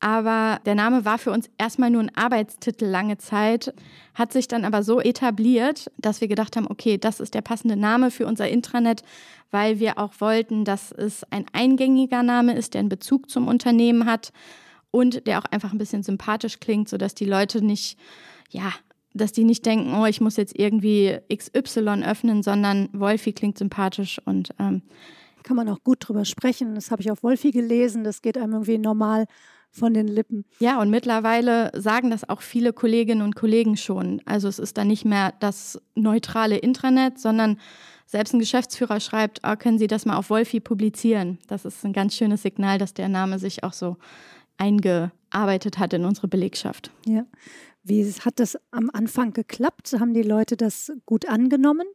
Aber 0.00 0.60
der 0.64 0.74
Name 0.74 1.04
war 1.04 1.18
für 1.18 1.30
uns 1.30 1.50
erstmal 1.58 1.90
nur 1.90 2.02
ein 2.02 2.16
Arbeitstitel 2.16 2.86
lange 2.86 3.18
Zeit, 3.18 3.74
hat 4.14 4.32
sich 4.32 4.48
dann 4.48 4.64
aber 4.64 4.82
so 4.82 4.98
etabliert, 4.98 5.90
dass 5.98 6.22
wir 6.22 6.28
gedacht 6.28 6.56
haben, 6.56 6.66
okay, 6.68 6.96
das 6.96 7.20
ist 7.20 7.34
der 7.34 7.42
passende 7.42 7.76
Name 7.76 8.10
für 8.10 8.26
unser 8.26 8.48
Intranet, 8.48 9.02
weil 9.50 9.78
wir 9.78 9.98
auch 9.98 10.14
wollten, 10.18 10.64
dass 10.64 10.90
es 10.90 11.24
ein 11.30 11.44
eingängiger 11.52 12.22
Name 12.22 12.56
ist, 12.56 12.72
der 12.72 12.80
einen 12.80 12.88
Bezug 12.88 13.28
zum 13.28 13.46
Unternehmen 13.46 14.06
hat 14.06 14.32
und 14.90 15.26
der 15.26 15.38
auch 15.38 15.44
einfach 15.44 15.72
ein 15.72 15.78
bisschen 15.78 16.02
sympathisch 16.02 16.60
klingt, 16.60 16.88
sodass 16.88 17.14
die 17.14 17.26
Leute 17.26 17.62
nicht, 17.62 17.98
ja, 18.48 18.72
dass 19.12 19.32
die 19.32 19.44
nicht 19.44 19.66
denken, 19.66 19.94
oh, 19.94 20.06
ich 20.06 20.22
muss 20.22 20.36
jetzt 20.36 20.58
irgendwie 20.58 21.18
XY 21.34 22.04
öffnen, 22.04 22.42
sondern 22.42 22.88
Wolfi 22.92 23.34
klingt 23.34 23.58
sympathisch 23.58 24.18
und 24.24 24.54
ähm, 24.58 24.82
kann 25.42 25.56
man 25.56 25.68
auch 25.68 25.82
gut 25.84 25.98
drüber 26.00 26.24
sprechen. 26.24 26.74
Das 26.74 26.90
habe 26.90 27.02
ich 27.02 27.10
auf 27.10 27.22
Wolfi 27.22 27.50
gelesen. 27.50 28.04
Das 28.04 28.22
geht 28.22 28.38
einem 28.38 28.52
irgendwie 28.52 28.78
normal 28.78 29.26
von 29.70 29.94
den 29.94 30.08
Lippen. 30.08 30.44
Ja, 30.58 30.80
und 30.80 30.90
mittlerweile 30.90 31.70
sagen 31.80 32.10
das 32.10 32.28
auch 32.28 32.42
viele 32.42 32.72
Kolleginnen 32.72 33.22
und 33.22 33.36
Kollegen 33.36 33.76
schon. 33.76 34.20
Also 34.24 34.48
es 34.48 34.58
ist 34.58 34.76
dann 34.78 34.88
nicht 34.88 35.04
mehr 35.04 35.32
das 35.40 35.80
neutrale 35.94 36.58
Intranet, 36.58 37.18
sondern 37.18 37.58
selbst 38.06 38.34
ein 38.34 38.40
Geschäftsführer 38.40 38.98
schreibt, 38.98 39.40
oh, 39.46 39.54
können 39.56 39.78
Sie 39.78 39.86
das 39.86 40.04
mal 40.04 40.16
auf 40.16 40.30
Wolfi 40.30 40.58
publizieren? 40.58 41.38
Das 41.46 41.64
ist 41.64 41.84
ein 41.84 41.92
ganz 41.92 42.16
schönes 42.16 42.42
Signal, 42.42 42.78
dass 42.78 42.92
der 42.92 43.08
Name 43.08 43.38
sich 43.38 43.62
auch 43.62 43.72
so 43.72 43.96
eingearbeitet 44.56 45.78
hat 45.78 45.92
in 45.92 46.04
unsere 46.04 46.26
Belegschaft. 46.26 46.90
Ja. 47.06 47.24
Wie 47.82 48.04
hat 48.04 48.40
das 48.40 48.58
am 48.72 48.90
Anfang 48.92 49.32
geklappt? 49.32 49.96
Haben 49.98 50.12
die 50.12 50.22
Leute 50.22 50.56
das 50.56 50.92
gut 51.06 51.28
angenommen? 51.28 51.86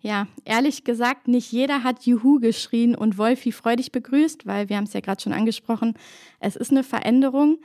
Ja, 0.00 0.28
ehrlich 0.44 0.84
gesagt, 0.84 1.26
nicht 1.26 1.50
jeder 1.50 1.82
hat 1.82 2.06
Juhu 2.06 2.38
geschrien 2.38 2.94
und 2.94 3.18
Wolfi 3.18 3.50
freudig 3.50 3.90
begrüßt, 3.90 4.46
weil 4.46 4.68
wir 4.68 4.76
haben 4.76 4.84
es 4.84 4.92
ja 4.92 5.00
gerade 5.00 5.20
schon 5.20 5.32
angesprochen, 5.32 5.94
es 6.38 6.54
ist 6.54 6.70
eine 6.70 6.84
Veränderung. 6.84 7.58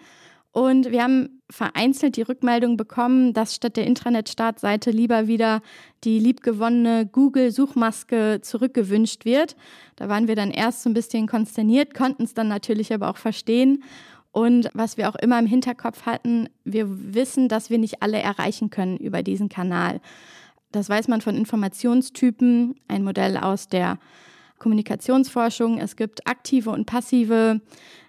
Und 0.51 0.91
wir 0.91 1.01
haben 1.01 1.41
vereinzelt 1.49 2.15
die 2.15 2.21
Rückmeldung 2.21 2.77
bekommen, 2.77 3.33
dass 3.33 3.55
statt 3.55 3.75
der 3.75 3.87
Intranet-Startseite 3.87 4.91
lieber 4.91 5.27
wieder 5.27 5.61
die 6.03 6.19
liebgewonnene 6.19 7.07
Google-Suchmaske 7.07 8.39
zurückgewünscht 8.41 9.25
wird. 9.25 9.55
Da 9.95 10.09
waren 10.09 10.27
wir 10.27 10.35
dann 10.35 10.51
erst 10.51 10.83
so 10.83 10.91
ein 10.91 10.93
bisschen 10.93 11.27
konsterniert, 11.27 11.95
konnten 11.95 12.23
es 12.23 12.35
dann 12.35 12.49
natürlich 12.49 12.93
aber 12.93 13.09
auch 13.09 13.17
verstehen. 13.17 13.83
Und 14.31 14.69
was 14.75 14.95
wir 14.95 15.09
auch 15.09 15.15
immer 15.15 15.39
im 15.39 15.47
Hinterkopf 15.47 16.05
hatten, 16.05 16.49
wir 16.63 16.85
wissen, 17.13 17.49
dass 17.49 17.71
wir 17.71 17.79
nicht 17.79 18.03
alle 18.03 18.19
erreichen 18.19 18.69
können 18.69 18.97
über 18.97 19.23
diesen 19.23 19.49
Kanal. 19.49 20.01
Das 20.73 20.89
weiß 20.89 21.07
man 21.07 21.21
von 21.21 21.37
Informationstypen, 21.37 22.75
ein 22.87 23.03
Modell 23.03 23.37
aus 23.37 23.67
der 23.67 23.99
Kommunikationsforschung. 24.57 25.77
Es 25.77 25.95
gibt 25.95 26.25
aktive 26.27 26.71
und 26.71 26.85
passive. 26.85 27.61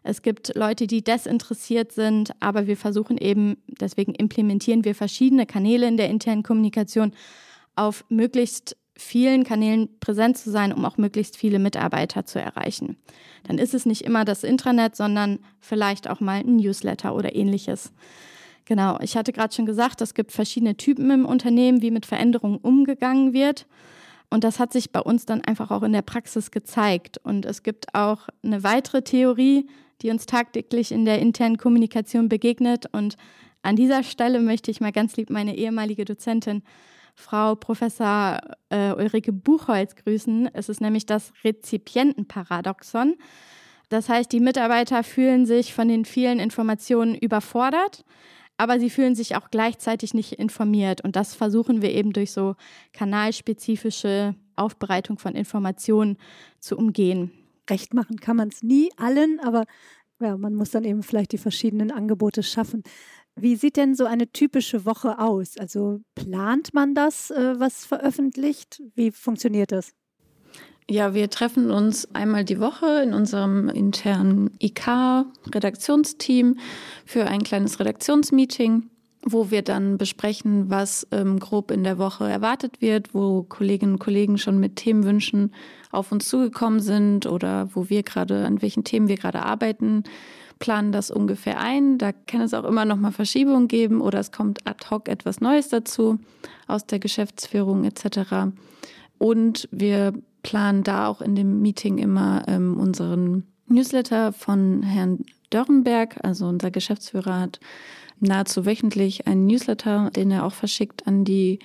Es 0.03 0.23
gibt 0.23 0.55
Leute, 0.55 0.87
die 0.87 1.05
desinteressiert 1.05 1.93
sind, 1.93 2.33
aber 2.41 2.67
wir 2.67 2.79
versuchen 2.79 3.19
eben, 3.19 3.59
deswegen 3.67 4.15
implementieren 4.15 4.85
wir 4.85 4.95
verschiedene 4.95 5.45
Kanäle 5.45 5.87
in 5.87 5.99
der 5.99 6.09
internen 6.09 6.43
Kommunikation, 6.43 7.13
auf 7.77 8.05
möglichst 8.09 8.77
vielen 8.97 9.45
Kanälen 9.45 9.89
präsent 10.01 10.39
zu 10.39 10.51
sein, 10.51 10.73
um 10.73 10.87
auch 10.87 10.97
möglichst 10.97 11.37
viele 11.37 11.59
Mitarbeiter 11.59 12.25
zu 12.25 12.41
erreichen. 12.41 12.97
Dann 13.43 13.59
ist 13.59 13.75
es 13.75 13.85
nicht 13.85 14.03
immer 14.03 14.25
das 14.25 14.43
Intranet, 14.43 14.97
sondern 14.97 15.41
vielleicht 15.61 16.09
auch 16.09 16.21
mal 16.21 16.41
ein 16.41 16.57
Newsletter 16.57 17.15
oder 17.15 17.35
ähnliches. 17.35 17.93
Genau, 18.67 18.99
ich 19.01 19.17
hatte 19.17 19.33
gerade 19.33 19.55
schon 19.55 19.67
gesagt, 19.67 20.01
es 20.01 20.15
gibt 20.15 20.33
verschiedene 20.33 20.77
Typen 20.77 21.11
im 21.11 21.27
Unternehmen, 21.27 21.83
wie 21.83 21.91
mit 21.91 22.07
Veränderungen 22.07 22.57
umgegangen 22.57 23.33
wird. 23.33 23.67
Und 24.31 24.43
das 24.43 24.59
hat 24.59 24.73
sich 24.73 24.91
bei 24.91 25.01
uns 25.01 25.27
dann 25.27 25.43
einfach 25.43 25.71
auch 25.71 25.83
in 25.83 25.93
der 25.93 26.03
Praxis 26.03 26.51
gezeigt. 26.51 27.19
Und 27.23 27.45
es 27.45 27.63
gibt 27.63 27.95
auch 27.95 28.29
eine 28.43 28.63
weitere 28.63 29.03
Theorie, 29.03 29.69
die 30.03 30.11
uns 30.11 30.27
tagtäglich 30.27 30.93
in 30.93 31.05
der 31.05 31.21
internen 31.21 31.59
Kommunikation 31.59 32.29
begegnet. 32.29 32.87
Und 32.91 33.17
an 33.63 33.77
dieser 33.77 34.03
Stelle 34.03 34.41
möchte 34.41 34.71
ich 34.71 34.81
mal 34.81 34.93
ganz 34.93 35.17
lieb 35.17 35.31
meine 35.31 35.57
ehemalige 35.57 36.05
Dozentin, 36.05 36.63
Frau 37.15 37.55
Professor 37.55 38.41
äh, 38.71 38.93
Ulrike 38.93 39.33
Buchholz, 39.33 39.95
grüßen. 39.95 40.51
Es 40.53 40.69
ist 40.69 40.81
nämlich 40.81 41.07
das 41.07 41.33
Rezipientenparadoxon. 41.45 43.15
Das 43.89 44.09
heißt, 44.09 44.33
die 44.33 44.41
Mitarbeiter 44.41 45.05
fühlen 45.05 45.47
sich 45.47 45.75
von 45.75 45.87
den 45.87 46.05
vielen 46.05 46.41
Informationen 46.41 47.15
überfordert 47.15 48.05
aber 48.57 48.79
sie 48.79 48.91
fühlen 48.91 49.15
sich 49.15 49.37
auch 49.37 49.51
gleichzeitig 49.51 50.15
nicht 50.15 50.33
informiert. 50.33 51.03
Und 51.03 51.17
das 51.17 51.35
versuchen 51.35 51.83
wir 51.83 51.91
eben 51.91 52.13
durch 52.13 52.33
so 52.33 52.55
kanalspezifische 52.93 54.35
Aufbereitung 54.57 55.19
von 55.19 55.35
Informationen 55.35 56.17
zu 56.61 56.77
umgehen. 56.77 57.33
Recht 57.69 57.95
machen 57.95 58.21
kann 58.21 58.37
man 58.37 58.49
es 58.49 58.63
nie 58.63 58.91
allen, 58.97 59.41
aber 59.41 59.65
ja, 60.21 60.37
man 60.37 60.55
muss 60.55 60.71
dann 60.71 60.85
eben 60.85 61.03
vielleicht 61.03 61.33
die 61.33 61.39
verschiedenen 61.39 61.91
Angebote 61.91 62.43
schaffen. 62.43 62.83
Wie 63.37 63.57
sieht 63.57 63.77
denn 63.77 63.95
so 63.95 64.05
eine 64.05 64.31
typische 64.31 64.85
Woche 64.85 65.19
aus? 65.19 65.57
Also 65.59 66.01
plant 66.15 66.73
man 66.73 66.95
das, 66.95 67.31
äh, 67.31 67.59
was 67.59 67.85
veröffentlicht? 67.85 68.81
Wie 68.95 69.11
funktioniert 69.11 69.73
das? 69.73 69.93
Ja, 70.91 71.15
wir 71.15 71.31
treffen 71.31 71.71
uns 71.71 72.15
einmal 72.15 72.45
die 72.45 72.61
Woche 72.61 73.03
in 73.03 73.15
unserem 73.15 73.71
internen 73.71 74.51
IK-Redaktionsteam 74.59 76.59
für 77.07 77.27
ein 77.27 77.43
kleines 77.43 77.81
Redaktionsmeeting, 77.81 78.91
wo 79.25 79.51
wir 79.51 79.63
dann 79.63 79.97
besprechen, 79.97 80.69
was 80.69 81.07
ähm, 81.11 81.39
grob 81.39 81.71
in 81.71 81.85
der 81.85 81.97
Woche 81.97 82.29
erwartet 82.29 82.83
wird, 82.83 83.15
wo 83.15 83.45
Kolleginnen 83.45 83.95
und 83.95 83.99
Kollegen 83.99 84.37
schon 84.37 84.61
mit 84.61 84.77
Themenwünschen 84.77 85.55
auf 85.91 86.13
uns 86.13 86.29
zugekommen 86.29 86.81
sind 86.81 87.25
oder 87.25 87.75
wo 87.75 87.89
wir 87.89 88.03
gerade, 88.03 88.45
an 88.45 88.61
welchen 88.61 88.85
Themen 88.85 89.09
wir 89.09 89.17
gerade 89.17 89.41
arbeiten, 89.41 90.05
planen 90.59 90.93
das 90.93 91.11
ungefähr 91.11 91.61
ein. 91.61 91.97
Da 91.97 92.13
kann 92.13 92.43
es 92.43 92.53
auch 92.53 92.65
immer 92.65 92.85
noch 92.85 92.99
mal 92.99 93.11
Verschiebungen 93.11 93.69
geben 93.69 94.03
oder 94.03 94.19
es 94.19 94.33
kommt 94.33 94.67
ad 94.67 94.85
hoc 94.91 95.09
etwas 95.09 95.41
Neues 95.41 95.71
dazu 95.71 96.19
aus 96.67 96.85
der 96.85 96.99
Geschäftsführung 96.99 97.85
etc. 97.85 98.53
Und 99.17 99.67
wir 99.73 100.13
planen 100.45 100.85
da 100.85 101.09
auch 101.09 101.21
in 101.21 101.35
dem 101.35 101.61
Meeting 101.61 101.99
immer 101.99 102.45
ähm, 102.47 102.79
unseren 102.79 103.43
Newsletter 103.67 104.33
von 104.33 104.83
Herrn 104.85 105.25
Dörrenberg, 105.51 106.19
also 106.23 106.47
unser 106.47 106.71
Geschäftsführer 106.71 107.41
hat 107.41 107.61
nahezu 108.21 108.65
wöchentlich 108.65 109.27
einen 109.27 109.47
Newsletter, 109.47 110.11
den 110.15 110.31
er 110.31 110.45
auch 110.45 110.53
verschickt 110.53 111.07
an 111.09 111.25
die 111.25 111.59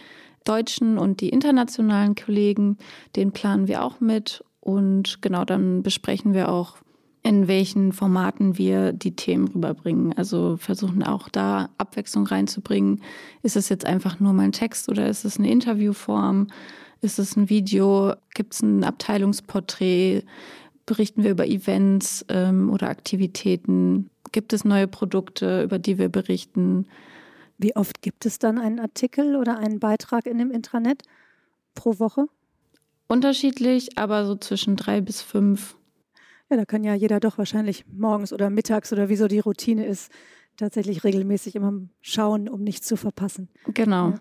deutschen 0.45 0.97
und 0.97 1.21
die 1.21 1.29
internationalen 1.29 2.15
Kollegen. 2.15 2.77
Den 3.15 3.31
planen 3.31 3.67
wir 3.67 3.83
auch 3.83 3.99
mit 3.99 4.43
und 4.61 5.21
genau 5.21 5.45
dann 5.45 5.83
besprechen 5.83 6.33
wir 6.33 6.49
auch, 6.49 6.77
in 7.21 7.47
welchen 7.47 7.91
Formaten 7.91 8.57
wir 8.57 8.93
die 8.93 9.15
Themen 9.15 9.49
rüberbringen. 9.49 10.13
Also 10.17 10.55
versuchen 10.57 11.03
auch 11.03 11.27
da 11.27 11.69
Abwechslung 11.77 12.25
reinzubringen. 12.25 13.01
Ist 13.43 13.57
es 13.57 13.67
jetzt 13.67 13.85
einfach 13.85 14.19
nur 14.19 14.33
mein 14.33 14.53
Text 14.53 14.89
oder 14.89 15.07
ist 15.07 15.25
es 15.25 15.37
eine 15.37 15.51
Interviewform? 15.51 16.47
Ist 17.01 17.19
es 17.19 17.35
ein 17.35 17.49
Video? 17.49 18.13
Gibt 18.33 18.53
es 18.53 18.61
ein 18.61 18.83
Abteilungsporträt? 18.83 20.23
Berichten 20.85 21.23
wir 21.23 21.31
über 21.31 21.47
Events 21.47 22.25
ähm, 22.29 22.69
oder 22.69 22.89
Aktivitäten? 22.89 24.09
Gibt 24.31 24.53
es 24.53 24.65
neue 24.65 24.87
Produkte, 24.87 25.63
über 25.63 25.79
die 25.79 25.97
wir 25.97 26.09
berichten? 26.09 26.87
Wie 27.57 27.75
oft 27.75 28.01
gibt 28.01 28.25
es 28.25 28.39
dann 28.39 28.57
einen 28.57 28.79
Artikel 28.79 29.35
oder 29.35 29.57
einen 29.57 29.79
Beitrag 29.79 30.25
in 30.25 30.37
dem 30.37 30.51
Intranet 30.51 31.03
pro 31.75 31.99
Woche? 31.99 32.27
Unterschiedlich, 33.07 33.97
aber 33.97 34.25
so 34.25 34.35
zwischen 34.35 34.75
drei 34.75 35.01
bis 35.01 35.21
fünf. 35.21 35.75
Ja, 36.49 36.57
da 36.57 36.65
kann 36.65 36.83
ja 36.83 36.95
jeder 36.95 37.19
doch 37.19 37.37
wahrscheinlich 37.37 37.85
morgens 37.91 38.33
oder 38.33 38.49
mittags 38.49 38.91
oder 38.91 39.09
wieso 39.09 39.27
die 39.27 39.39
Routine 39.39 39.85
ist, 39.85 40.11
tatsächlich 40.57 41.03
regelmäßig 41.03 41.55
immer 41.55 41.73
schauen, 42.01 42.49
um 42.49 42.63
nichts 42.63 42.87
zu 42.87 42.97
verpassen. 42.97 43.49
Genau. 43.73 44.09
Ja. 44.09 44.19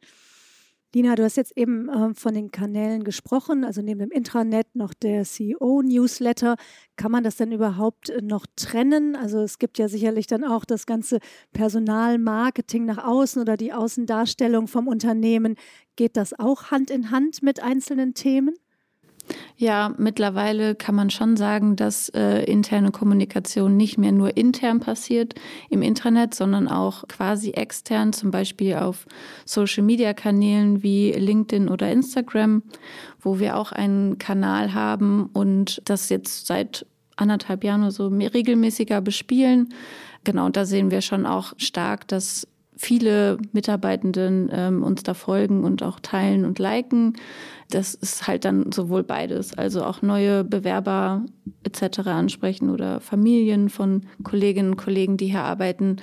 Lina, 0.95 1.17
du 1.17 1.25
hast 1.25 1.37
jetzt 1.37 1.55
eben 1.55 1.91
äh, 1.91 2.15
von 2.15 2.33
den 2.33 2.51
Kanälen 2.51 3.05
gesprochen, 3.05 3.63
also 3.63 3.83
neben 3.83 4.01
dem 4.01 4.11
Intranet 4.11 4.75
noch 4.75 4.95
der 4.95 5.23
CEO-Newsletter. 5.25 6.57
Kann 6.97 7.13
man 7.13 7.23
das 7.23 7.37
denn 7.37 7.53
überhaupt 7.53 8.09
äh, 8.09 8.23
noch 8.23 8.47
trennen? 8.57 9.15
Also 9.15 9.41
es 9.43 9.59
gibt 9.59 9.77
ja 9.77 9.89
sicherlich 9.89 10.27
dann 10.29 10.45
auch 10.45 10.65
das 10.65 10.87
ganze 10.87 11.19
Personalmarketing 11.53 12.87
nach 12.87 13.05
außen 13.05 13.43
oder 13.43 13.59
die 13.59 13.75
Außendarstellung 13.75 14.67
vom 14.67 14.89
Unternehmen. 14.89 15.57
Geht 15.97 16.17
das 16.17 16.39
auch 16.39 16.71
Hand 16.71 16.91
in 16.91 17.11
Hand 17.11 17.43
mit 17.43 17.63
einzelnen 17.63 18.15
Themen? 18.15 18.55
Ja, 19.57 19.93
mittlerweile 19.99 20.75
kann 20.75 20.95
man 20.95 21.11
schon 21.11 21.37
sagen, 21.37 21.77
dass 21.77 22.09
äh, 22.11 22.45
interne 22.45 22.91
Kommunikation 22.91 23.77
nicht 23.77 23.99
mehr 23.99 24.13
nur 24.13 24.37
intern 24.37 24.81
passiert 24.81 25.35
im 25.69 25.83
Internet, 25.83 26.35
sondern 26.35 26.69
auch 26.69 27.07
quasi 27.09 27.51
extern, 27.51 28.13
zum 28.13 28.31
Beispiel 28.31 28.75
auf 28.77 29.07
Social-Media-Kanälen 29.45 30.83
wie 30.83 31.13
LinkedIn 31.13 31.69
oder 31.69 31.91
Instagram, 31.91 32.63
wo 33.21 33.39
wir 33.39 33.57
auch 33.57 33.73
einen 33.73 34.19
Kanal 34.19 34.75
haben 34.75 35.29
und 35.33 35.83
das 35.85 36.09
jetzt 36.09 36.47
seit 36.47 36.87
anderthalb 37.17 37.65
Jahren 37.65 37.83
oder 37.83 37.91
so 37.91 38.07
regelmäßiger 38.09 39.01
bespielen. 39.01 39.75
Genau, 40.25 40.49
da 40.49 40.65
sehen 40.65 40.91
wir 40.91 41.01
schon 41.01 41.27
auch 41.27 41.53
stark, 41.57 42.07
dass 42.09 42.47
viele 42.79 43.39
Mitarbeitenden 43.53 44.49
ähm, 44.53 44.83
uns 44.83 45.03
da 45.03 45.13
folgen 45.13 45.65
und 45.65 45.83
auch 45.83 46.01
teilen 46.01 46.45
und 46.45 46.59
liken. 46.59 47.15
Das 47.71 47.95
ist 47.95 48.27
halt 48.27 48.45
dann 48.45 48.73
sowohl 48.73 49.03
beides, 49.03 49.57
also 49.59 49.85
auch 49.85 50.01
neue 50.01 50.45
Bewerber 50.45 51.25
etc. 51.65 52.01
ansprechen 52.07 52.71
oder 52.71 53.01
Familien 53.01 53.69
von 53.69 54.07
Kolleginnen 54.23 54.71
und 54.71 54.77
Kollegen, 54.77 55.17
die 55.17 55.27
hier 55.27 55.43
arbeiten, 55.43 55.97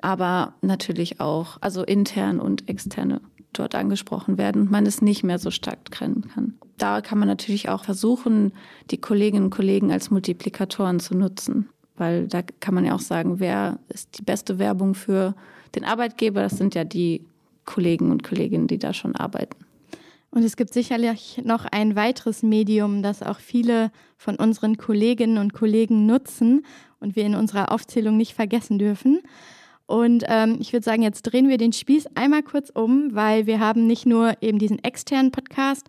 aber 0.00 0.54
natürlich 0.60 1.20
auch, 1.20 1.56
also 1.60 1.82
intern 1.82 2.38
und 2.38 2.68
externe 2.68 3.20
dort 3.52 3.74
angesprochen 3.74 4.38
werden 4.38 4.62
und 4.62 4.70
man 4.70 4.86
es 4.86 5.02
nicht 5.02 5.24
mehr 5.24 5.38
so 5.38 5.50
stark 5.50 5.90
trennen 5.90 6.28
kann. 6.32 6.54
Da 6.76 7.00
kann 7.00 7.18
man 7.18 7.26
natürlich 7.26 7.68
auch 7.68 7.84
versuchen, 7.84 8.52
die 8.90 9.00
Kolleginnen 9.00 9.46
und 9.46 9.50
Kollegen 9.50 9.90
als 9.90 10.10
Multiplikatoren 10.10 11.00
zu 11.00 11.16
nutzen, 11.16 11.70
weil 11.96 12.28
da 12.28 12.42
kann 12.42 12.74
man 12.74 12.84
ja 12.84 12.94
auch 12.94 13.00
sagen, 13.00 13.40
wer 13.40 13.80
ist 13.88 14.18
die 14.18 14.22
beste 14.22 14.58
Werbung 14.58 14.94
für 14.94 15.34
den 15.74 15.84
Arbeitgeber, 15.84 16.42
das 16.42 16.56
sind 16.56 16.74
ja 16.74 16.84
die 16.84 17.24
Kollegen 17.64 18.10
und 18.10 18.22
Kolleginnen, 18.22 18.66
die 18.66 18.78
da 18.78 18.92
schon 18.92 19.14
arbeiten. 19.14 19.56
Und 20.30 20.42
es 20.42 20.56
gibt 20.56 20.72
sicherlich 20.72 21.40
noch 21.44 21.64
ein 21.64 21.96
weiteres 21.96 22.42
Medium, 22.42 23.02
das 23.02 23.22
auch 23.22 23.38
viele 23.38 23.90
von 24.16 24.36
unseren 24.36 24.76
Kolleginnen 24.76 25.38
und 25.38 25.54
Kollegen 25.54 26.06
nutzen 26.06 26.66
und 27.00 27.16
wir 27.16 27.24
in 27.24 27.34
unserer 27.34 27.72
Aufzählung 27.72 28.16
nicht 28.16 28.34
vergessen 28.34 28.78
dürfen. 28.78 29.20
Und 29.86 30.24
ähm, 30.28 30.58
ich 30.60 30.72
würde 30.72 30.84
sagen, 30.84 31.02
jetzt 31.02 31.22
drehen 31.22 31.48
wir 31.48 31.56
den 31.56 31.72
Spieß 31.72 32.08
einmal 32.14 32.42
kurz 32.42 32.68
um, 32.70 33.14
weil 33.14 33.46
wir 33.46 33.58
haben 33.58 33.86
nicht 33.86 34.04
nur 34.04 34.34
eben 34.42 34.58
diesen 34.58 34.82
externen 34.84 35.32
Podcast, 35.32 35.86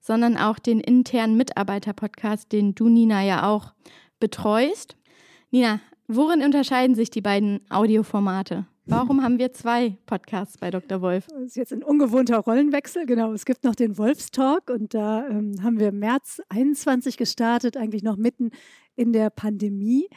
sondern 0.00 0.38
auch 0.38 0.58
den 0.58 0.80
internen 0.80 1.36
Mitarbeiter-Podcast, 1.36 2.50
den 2.50 2.74
du, 2.74 2.88
Nina, 2.88 3.22
ja 3.22 3.46
auch 3.46 3.74
betreust. 4.18 4.96
Nina, 5.50 5.80
Worin 6.14 6.42
unterscheiden 6.42 6.94
sich 6.94 7.10
die 7.10 7.22
beiden 7.22 7.60
Audioformate? 7.70 8.66
Warum 8.84 9.22
haben 9.22 9.38
wir 9.38 9.52
zwei 9.52 9.96
Podcasts 10.06 10.58
bei 10.58 10.72
Dr. 10.72 11.00
Wolf? 11.00 11.28
Das 11.28 11.42
ist 11.42 11.56
jetzt 11.56 11.72
ein 11.72 11.84
ungewohnter 11.84 12.38
Rollenwechsel. 12.38 13.06
Genau, 13.06 13.32
es 13.32 13.44
gibt 13.44 13.62
noch 13.62 13.76
den 13.76 13.96
Wolfstalk 13.96 14.70
und 14.70 14.92
da 14.92 15.28
ähm, 15.28 15.54
haben 15.62 15.78
wir 15.78 15.92
März 15.92 16.42
21 16.48 17.16
gestartet, 17.16 17.76
eigentlich 17.76 18.02
noch 18.02 18.16
mitten 18.16 18.50
in 18.96 19.12
der 19.12 19.30
Pandemie, 19.30 20.08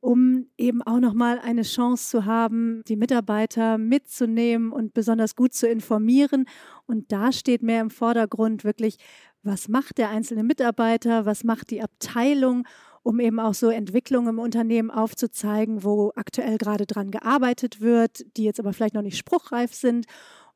um 0.00 0.46
eben 0.58 0.82
auch 0.82 1.00
noch 1.00 1.14
mal 1.14 1.38
eine 1.38 1.62
Chance 1.62 2.10
zu 2.10 2.24
haben, 2.26 2.82
die 2.86 2.96
Mitarbeiter 2.96 3.78
mitzunehmen 3.78 4.72
und 4.72 4.92
besonders 4.92 5.34
gut 5.34 5.54
zu 5.54 5.66
informieren. 5.66 6.44
Und 6.84 7.12
da 7.12 7.32
steht 7.32 7.62
mehr 7.62 7.80
im 7.80 7.90
Vordergrund 7.90 8.62
wirklich, 8.62 8.98
was 9.42 9.68
macht 9.68 9.96
der 9.96 10.10
einzelne 10.10 10.44
Mitarbeiter, 10.44 11.24
was 11.24 11.44
macht 11.44 11.70
die 11.70 11.82
Abteilung 11.82 12.66
um 13.02 13.20
eben 13.20 13.40
auch 13.40 13.54
so 13.54 13.68
Entwicklungen 13.68 14.28
im 14.28 14.38
Unternehmen 14.38 14.90
aufzuzeigen, 14.90 15.82
wo 15.82 16.12
aktuell 16.16 16.58
gerade 16.58 16.86
dran 16.86 17.10
gearbeitet 17.10 17.80
wird, 17.80 18.24
die 18.36 18.44
jetzt 18.44 18.60
aber 18.60 18.72
vielleicht 18.72 18.94
noch 18.94 19.02
nicht 19.02 19.18
spruchreif 19.18 19.74
sind. 19.74 20.06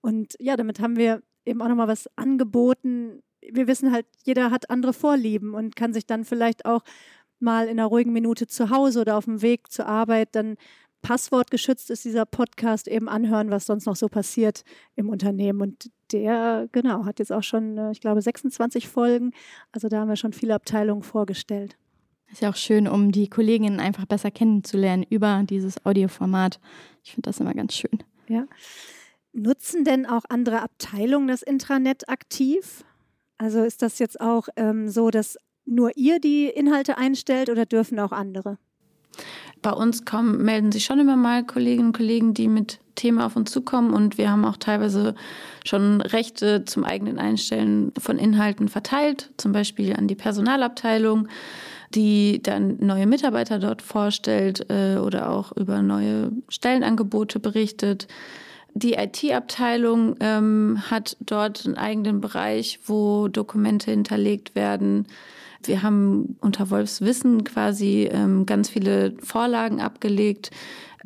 Und 0.01 0.35
ja, 0.39 0.57
damit 0.57 0.81
haben 0.81 0.97
wir 0.97 1.23
eben 1.45 1.63
auch 1.63 1.69
nochmal 1.69 1.89
was 1.89 2.09
angeboten. 2.17 3.23
Wir 3.41 3.67
wissen 3.67 3.93
halt, 3.93 4.07
jeder 4.25 4.51
hat 4.51 4.71
andere 4.71 4.93
Vorlieben 4.93 5.55
und 5.55 5.77
kann 5.77 5.93
sich 5.93 6.07
dann 6.07 6.25
vielleicht 6.25 6.67
auch 6.67 6.83
mal 7.39 7.65
in 7.65 7.79
einer 7.79 7.87
ruhigen 7.87 8.13
Minute 8.13 8.47
zu 8.47 8.71
Hause 8.71 9.01
oder 9.01 9.17
auf 9.17 9.27
dem 9.27 9.43
Weg 9.43 9.71
zur 9.71 9.87
Arbeit 9.87 10.31
dann 10.33 10.57
passwortgeschützt 11.03 11.91
ist 11.91 12.05
dieser 12.05 12.27
Podcast 12.27 12.89
eben 12.89 13.09
anhören, 13.09 13.51
was 13.51 13.67
sonst 13.67 13.87
noch 13.87 13.95
so 13.95 14.09
passiert 14.09 14.65
im 14.97 15.09
Unternehmen. 15.09 15.61
Und 15.61 15.91
der, 16.11 16.69
genau, 16.73 17.05
hat 17.05 17.21
jetzt 17.21 17.33
auch 17.33 17.45
schon, 17.45 17.79
äh, 17.79 17.93
ich 17.93 18.01
glaube, 18.01 18.21
26 18.21 18.89
Folgen. 18.89 19.31
Also 19.71 19.89
da 19.89 20.01
haben 20.01 20.09
wir 20.09 20.17
schon 20.17 20.33
viele 20.33 20.55
Abteilungen 20.55 21.05
vorgestellt. 21.05 21.77
Ist 22.31 22.43
ja 22.43 22.51
auch 22.51 22.57
schön, 22.57 22.89
um 22.89 23.13
die 23.13 23.29
Kolleginnen 23.29 23.81
einfach 23.81 24.05
besser 24.05 24.31
kennenzulernen 24.31 25.05
über 25.09 25.43
dieses 25.49 25.85
Audioformat. 25.87 26.61
Ich 27.05 27.13
finde 27.13 27.29
das 27.29 27.41
immer 27.41 27.55
ganz 27.55 27.75
schön. 27.75 28.03
Ja. 28.29 28.47
Nutzen 29.33 29.85
denn 29.85 30.07
auch 30.07 30.25
andere 30.29 30.63
Abteilungen 30.63 31.29
das 31.29 31.43
Intranet 31.43 32.09
aktiv? 32.09 32.85
Also 33.39 33.63
ist 33.63 33.83
das 33.83 33.99
jetzt 33.99 34.21
auch 34.21 34.49
ähm, 34.57 34.89
so, 34.89 35.11
dass 35.11 35.37
nur 35.67 35.97
ihr 35.97 36.21
die 36.21 36.47
Inhalte 36.47 36.97
einstellt 36.97 37.51
oder 37.51 37.67
dürfen 37.67 37.99
auch 38.01 38.13
andere? 38.13 38.59
Bei 39.63 39.73
uns 39.73 40.05
kommen, 40.05 40.43
melden 40.43 40.73
sich 40.73 40.85
schon 40.85 41.01
immer 41.01 41.17
mal 41.17 41.45
Kolleginnen 41.45 41.89
und 41.89 41.97
Kollegen, 41.97 42.35
die 42.35 42.49
mit 42.49 42.81
Themen 42.95 43.21
auf 43.21 43.37
uns 43.37 43.51
zukommen 43.51 43.93
und 43.93 44.17
wir 44.19 44.31
haben 44.31 44.45
auch 44.45 44.57
teilweise 44.57 45.15
schon 45.65 46.01
Rechte 46.01 46.65
zum 46.65 46.85
eigenen 46.85 47.19
Einstellen 47.19 47.93
von 47.99 48.19
Inhalten 48.19 48.69
verteilt, 48.69 49.33
zum 49.37 49.53
Beispiel 49.53 49.95
an 49.95 50.09
die 50.09 50.15
Personalabteilung 50.15 51.29
die 51.97 52.43
dann 52.43 52.77
neue 52.79 53.07
Mitarbeiter 53.07 53.59
dort 53.59 53.81
vorstellt 53.81 54.67
äh, 54.71 54.99
oder 54.99 55.31
auch 55.31 55.53
über 55.57 55.81
neue 55.81 56.31
Stellenangebote 56.49 57.41
berichtet. 57.41 58.07
Die 58.75 58.93
IT-Abteilung 58.93 60.17
ähm, 60.21 60.83
hat 60.91 61.17
dort 61.21 61.65
einen 61.65 61.79
eigenen 61.79 62.21
Bereich, 62.21 62.81
wo 62.85 63.29
Dokumente 63.29 63.91
hinterlegt 63.91 64.55
werden. 64.55 65.07
Wir 65.65 65.83
haben 65.83 66.37
unter 66.43 66.69
Wolfswissen 66.71 67.43
quasi 67.45 68.09
ähm, 68.13 68.45
ganz 68.45 68.69
viele 68.69 69.15
Vorlagen 69.23 69.81
abgelegt, 69.81 70.51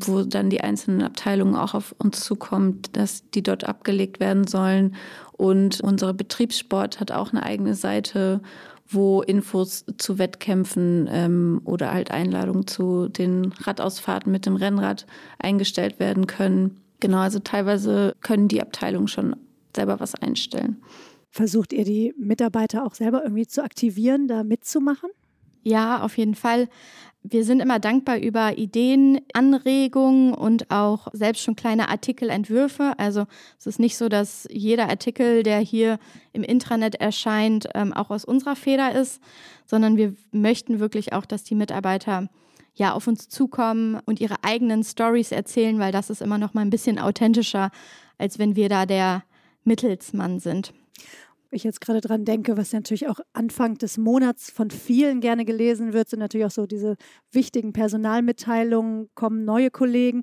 wo 0.01 0.23
dann 0.23 0.51
die 0.51 0.63
einzelnen 0.63 1.03
Abteilungen 1.03 1.55
auch 1.55 1.75
auf 1.75 1.95
uns 1.99 2.21
zukommt, 2.25 2.97
dass 2.97 3.31
die 3.31 3.45
dort 3.45 3.63
abgelegt 3.63 4.19
werden 4.19 4.49
sollen. 4.49 4.97
Und 5.33 5.81
unsere 5.81 6.15
Betriebssport 6.15 6.99
hat 6.99 7.13
auch 7.13 7.31
eine 7.31 7.45
eigene 7.45 7.77
Seite, 7.77 8.41
wo 8.91 9.23
Infos 9.23 9.85
zu 9.99 10.19
Wettkämpfen 10.19 11.09
ähm, 11.11 11.61
oder 11.65 11.93
halt 11.93 12.11
Einladungen 12.11 12.67
zu 12.67 13.09
den 13.09 13.53
Radausfahrten 13.53 14.31
mit 14.33 14.47
dem 14.47 14.57
Rennrad 14.57 15.07
eingestellt 15.39 16.01
werden 16.01 16.27
können. 16.27 16.81
Genau, 17.01 17.19
also 17.19 17.39
teilweise 17.39 18.15
können 18.21 18.49
die 18.49 18.61
Abteilungen 18.61 19.09
schon 19.09 19.37
selber 19.75 20.01
was 20.01 20.15
einstellen. 20.15 20.83
Versucht 21.31 21.73
ihr 21.73 21.85
die 21.85 22.15
Mitarbeiter 22.19 22.85
auch 22.85 22.95
selber 22.95 23.23
irgendwie 23.23 23.47
zu 23.47 23.63
aktivieren, 23.63 24.27
da 24.27 24.43
mitzumachen? 24.43 25.11
Ja, 25.63 26.03
auf 26.03 26.17
jeden 26.19 26.35
Fall. 26.35 26.69
Wir 27.23 27.45
sind 27.45 27.61
immer 27.61 27.79
dankbar 27.79 28.19
über 28.19 28.57
Ideen, 28.57 29.21
Anregungen 29.35 30.33
und 30.33 30.71
auch 30.71 31.09
selbst 31.13 31.43
schon 31.43 31.55
kleine 31.55 31.91
Artikelentwürfe. 31.91 32.95
Also 32.97 33.27
es 33.59 33.67
ist 33.67 33.79
nicht 33.79 33.99
so, 33.99 34.09
dass 34.09 34.49
jeder 34.51 34.89
Artikel, 34.89 35.43
der 35.43 35.59
hier 35.59 35.99
im 36.33 36.43
Intranet 36.43 36.95
erscheint, 36.95 37.69
ähm, 37.75 37.93
auch 37.93 38.09
aus 38.09 38.25
unserer 38.25 38.57
Feder 38.57 38.95
ist, 38.95 39.21
sondern 39.67 39.99
wir 39.99 40.15
möchten 40.33 40.81
wirklich 40.81 41.13
auch, 41.13 41.27
dass 41.27 41.45
die 41.45 41.55
Mitarbeiter 41.55 42.31
ja 42.75 42.95
auf 42.95 43.07
uns 43.07 43.29
zukommen 43.29 44.01
und 44.07 44.19
ihre 44.19 44.37
eigenen 44.43 44.83
Stories 44.83 45.31
erzählen, 45.31 45.79
weil 45.79 45.93
das 45.93 46.09
ist 46.09 46.23
immer 46.23 46.39
noch 46.39 46.55
mal 46.55 46.63
ein 46.63 46.71
bisschen 46.71 46.99
authentischer, 46.99 47.71
als 48.17 48.39
wenn 48.39 48.57
wir 48.57 48.71
da 48.71 48.87
der 48.87 49.25
Mittelsmann 49.65 50.41
sind 50.41 50.73
ich 51.51 51.65
jetzt 51.65 51.81
gerade 51.81 52.01
dran 52.01 52.25
denke, 52.25 52.57
was 52.57 52.73
natürlich 52.73 53.09
auch 53.09 53.21
Anfang 53.33 53.77
des 53.77 53.99
Monats 53.99 54.51
von 54.51 54.71
vielen 54.71 55.21
gerne 55.21 55.45
gelesen 55.45 55.93
wird, 55.93 56.09
sind 56.09 56.21
natürlich 56.21 56.47
auch 56.47 56.51
so 56.51 56.67
diese 56.67 56.97
wichtigen 57.33 57.73
Personalmitteilungen, 57.73 59.11
kommen 59.15 59.45
neue 59.45 59.71
Kollegen. 59.71 60.23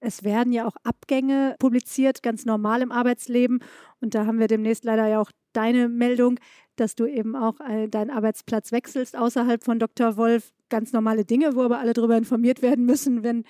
Es 0.00 0.24
werden 0.24 0.52
ja 0.52 0.66
auch 0.66 0.76
Abgänge 0.84 1.56
publiziert, 1.58 2.22
ganz 2.22 2.44
normal 2.44 2.82
im 2.82 2.92
Arbeitsleben. 2.92 3.60
Und 4.00 4.14
da 4.14 4.26
haben 4.26 4.38
wir 4.38 4.46
demnächst 4.46 4.84
leider 4.84 5.06
ja 5.08 5.20
auch 5.20 5.30
deine 5.52 5.88
Meldung, 5.88 6.38
dass 6.76 6.94
du 6.94 7.06
eben 7.06 7.34
auch 7.34 7.54
deinen 7.90 8.10
Arbeitsplatz 8.10 8.72
wechselst 8.72 9.16
außerhalb 9.16 9.64
von 9.64 9.78
Dr. 9.78 10.16
Wolf. 10.16 10.52
Ganz 10.68 10.92
normale 10.92 11.24
Dinge, 11.24 11.54
wo 11.54 11.62
aber 11.62 11.78
alle 11.78 11.92
darüber 11.92 12.16
informiert 12.16 12.60
werden 12.60 12.84
müssen, 12.84 13.22
wenn 13.22 13.44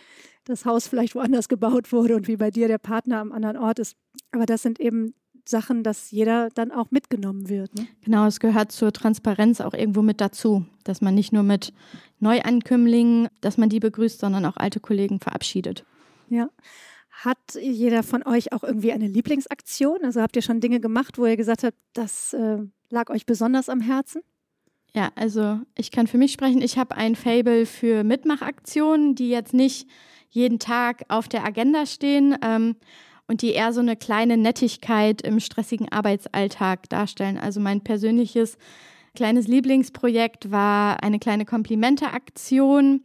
das 0.44 0.66
Haus 0.66 0.86
vielleicht 0.86 1.14
woanders 1.14 1.48
gebaut 1.48 1.90
wurde 1.92 2.14
und 2.14 2.28
wie 2.28 2.36
bei 2.36 2.50
dir 2.50 2.68
der 2.68 2.78
Partner 2.78 3.20
am 3.20 3.32
anderen 3.32 3.56
Ort 3.56 3.78
ist. 3.78 3.96
Aber 4.32 4.46
das 4.46 4.62
sind 4.62 4.78
eben 4.78 5.14
Sachen, 5.48 5.82
dass 5.82 6.10
jeder 6.10 6.50
dann 6.50 6.72
auch 6.72 6.90
mitgenommen 6.90 7.48
wird. 7.48 7.74
Ne? 7.74 7.86
Genau, 8.04 8.26
es 8.26 8.40
gehört 8.40 8.72
zur 8.72 8.92
Transparenz 8.92 9.60
auch 9.60 9.74
irgendwo 9.74 10.02
mit 10.02 10.20
dazu, 10.20 10.64
dass 10.84 11.00
man 11.00 11.14
nicht 11.14 11.32
nur 11.32 11.42
mit 11.42 11.72
Neuankömmlingen, 12.20 13.28
dass 13.40 13.58
man 13.58 13.68
die 13.68 13.80
begrüßt, 13.80 14.20
sondern 14.20 14.44
auch 14.44 14.56
alte 14.56 14.80
Kollegen 14.80 15.20
verabschiedet. 15.20 15.84
Ja. 16.28 16.48
Hat 17.10 17.38
jeder 17.60 18.02
von 18.02 18.22
euch 18.24 18.52
auch 18.52 18.62
irgendwie 18.62 18.92
eine 18.92 19.06
Lieblingsaktion? 19.06 20.04
Also 20.04 20.20
habt 20.20 20.36
ihr 20.36 20.42
schon 20.42 20.60
Dinge 20.60 20.80
gemacht, 20.80 21.16
wo 21.16 21.24
ihr 21.24 21.36
gesagt 21.36 21.64
habt, 21.64 21.78
das 21.94 22.34
äh, 22.34 22.58
lag 22.90 23.10
euch 23.10 23.24
besonders 23.24 23.68
am 23.68 23.80
Herzen? 23.80 24.22
Ja, 24.94 25.10
also 25.14 25.60
ich 25.76 25.90
kann 25.90 26.06
für 26.06 26.18
mich 26.18 26.32
sprechen. 26.32 26.62
Ich 26.62 26.78
habe 26.78 26.96
ein 26.96 27.16
Fable 27.16 27.66
für 27.66 28.04
Mitmachaktionen, 28.04 29.14
die 29.14 29.28
jetzt 29.28 29.54
nicht 29.54 29.88
jeden 30.30 30.58
Tag 30.58 31.04
auf 31.08 31.28
der 31.28 31.44
Agenda 31.44 31.86
stehen. 31.86 32.36
Ähm, 32.42 32.76
und 33.28 33.42
die 33.42 33.52
eher 33.52 33.72
so 33.72 33.80
eine 33.80 33.96
kleine 33.96 34.36
Nettigkeit 34.36 35.22
im 35.22 35.40
stressigen 35.40 35.90
Arbeitsalltag 35.90 36.88
darstellen. 36.88 37.38
Also 37.38 37.60
mein 37.60 37.80
persönliches 37.80 38.56
kleines 39.14 39.48
Lieblingsprojekt 39.48 40.50
war 40.50 41.02
eine 41.02 41.18
kleine 41.18 41.44
Komplimente-Aktion. 41.44 43.02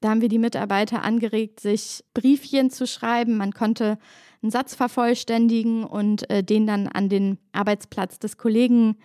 Da 0.00 0.10
haben 0.10 0.20
wir 0.20 0.28
die 0.28 0.38
Mitarbeiter 0.38 1.02
angeregt, 1.02 1.60
sich 1.60 2.04
Briefchen 2.12 2.70
zu 2.70 2.86
schreiben. 2.86 3.36
Man 3.36 3.52
konnte 3.52 3.98
einen 4.42 4.50
Satz 4.50 4.74
vervollständigen 4.74 5.84
und 5.84 6.28
äh, 6.28 6.42
den 6.42 6.66
dann 6.66 6.88
an 6.88 7.08
den 7.08 7.38
Arbeitsplatz 7.52 8.18
des 8.18 8.36
Kollegen 8.36 8.96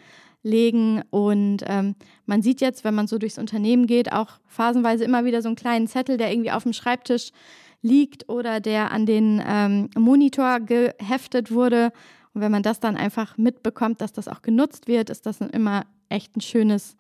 legen. 0.42 1.04
Und 1.12 1.64
ähm, 1.68 1.96
man 2.26 2.42
sieht 2.42 2.62
jetzt, 2.62 2.84
wenn 2.84 2.96
man 2.96 3.08
so 3.08 3.20
durchs 3.20 3.38
Unternehmen 3.38 3.86
geht, 3.86 4.12
auch 4.12 4.40
phasenweise 4.48 5.04
immer 5.04 5.24
wieder 5.24 5.42
so 5.42 5.50
einen 5.50 5.56
kleinen 5.56 5.88
Zettel, 5.88 6.18
der 6.18 6.32
irgendwie 6.32 6.52
auf 6.52 6.64
dem 6.64 6.74
Schreibtisch 6.74 7.32
liegt 7.82 8.30
oder 8.30 8.60
der 8.60 8.92
an 8.92 9.06
den 9.06 9.42
ähm, 9.46 9.90
Monitor 9.96 10.60
geheftet 10.60 11.52
wurde. 11.52 11.92
Und 12.34 12.42
wenn 12.42 12.52
man 12.52 12.64
das 12.64 12.80
dann 12.80 12.98
einfach 12.98 13.38
mitbekommt, 13.38 14.02
dass 14.02 14.14
das 14.14 14.28
auch 14.28 14.42
genutzt 14.42 14.88
wird, 14.88 15.10
ist 15.10 15.26
das 15.26 15.42
immer 15.42 15.86
echt 16.10 16.36
ein 16.36 16.42
schönes 16.42 16.96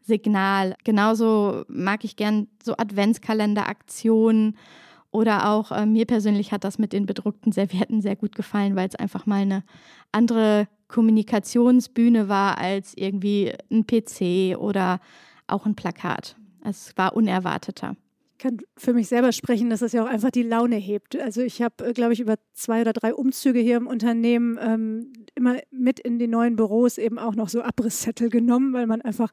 Signal. 0.00 0.74
Genauso 0.84 1.64
mag 1.68 2.04
ich 2.04 2.16
gern 2.16 2.48
so 2.62 2.74
Adventskalenderaktionen 2.76 4.56
oder 5.10 5.50
auch 5.50 5.72
äh, 5.72 5.86
mir 5.86 6.06
persönlich 6.06 6.52
hat 6.52 6.64
das 6.64 6.78
mit 6.78 6.92
den 6.92 7.06
bedruckten 7.06 7.52
Servietten 7.52 8.00
sehr 8.02 8.16
gut 8.16 8.34
gefallen, 8.34 8.76
weil 8.76 8.88
es 8.88 8.94
einfach 8.94 9.26
mal 9.26 9.42
eine 9.42 9.64
andere 10.12 10.68
Kommunikationsbühne 10.88 12.28
war 12.28 12.58
als 12.58 12.94
irgendwie 12.94 13.52
ein 13.70 13.86
PC 13.86 14.58
oder 14.58 15.00
auch 15.46 15.66
ein 15.66 15.74
Plakat. 15.74 16.36
Es 16.62 16.96
war 16.96 17.14
unerwarteter 17.14 17.96
kann 18.38 18.58
für 18.76 18.92
mich 18.92 19.08
selber 19.08 19.32
sprechen, 19.32 19.70
dass 19.70 19.82
es 19.82 19.92
ja 19.92 20.02
auch 20.02 20.08
einfach 20.08 20.30
die 20.30 20.42
Laune 20.42 20.76
hebt. 20.76 21.16
Also 21.16 21.40
ich 21.42 21.62
habe, 21.62 21.86
äh, 21.86 21.92
glaube 21.92 22.12
ich, 22.12 22.20
über 22.20 22.36
zwei 22.52 22.80
oder 22.80 22.92
drei 22.92 23.14
Umzüge 23.14 23.60
hier 23.60 23.76
im 23.76 23.86
Unternehmen 23.86 24.58
ähm, 24.60 25.12
immer 25.34 25.58
mit 25.70 26.00
in 26.00 26.18
die 26.18 26.28
neuen 26.28 26.56
Büros 26.56 26.98
eben 26.98 27.18
auch 27.18 27.34
noch 27.34 27.48
so 27.48 27.62
Abrisszettel 27.62 28.30
genommen, 28.30 28.72
weil 28.72 28.86
man 28.86 29.02
einfach 29.02 29.30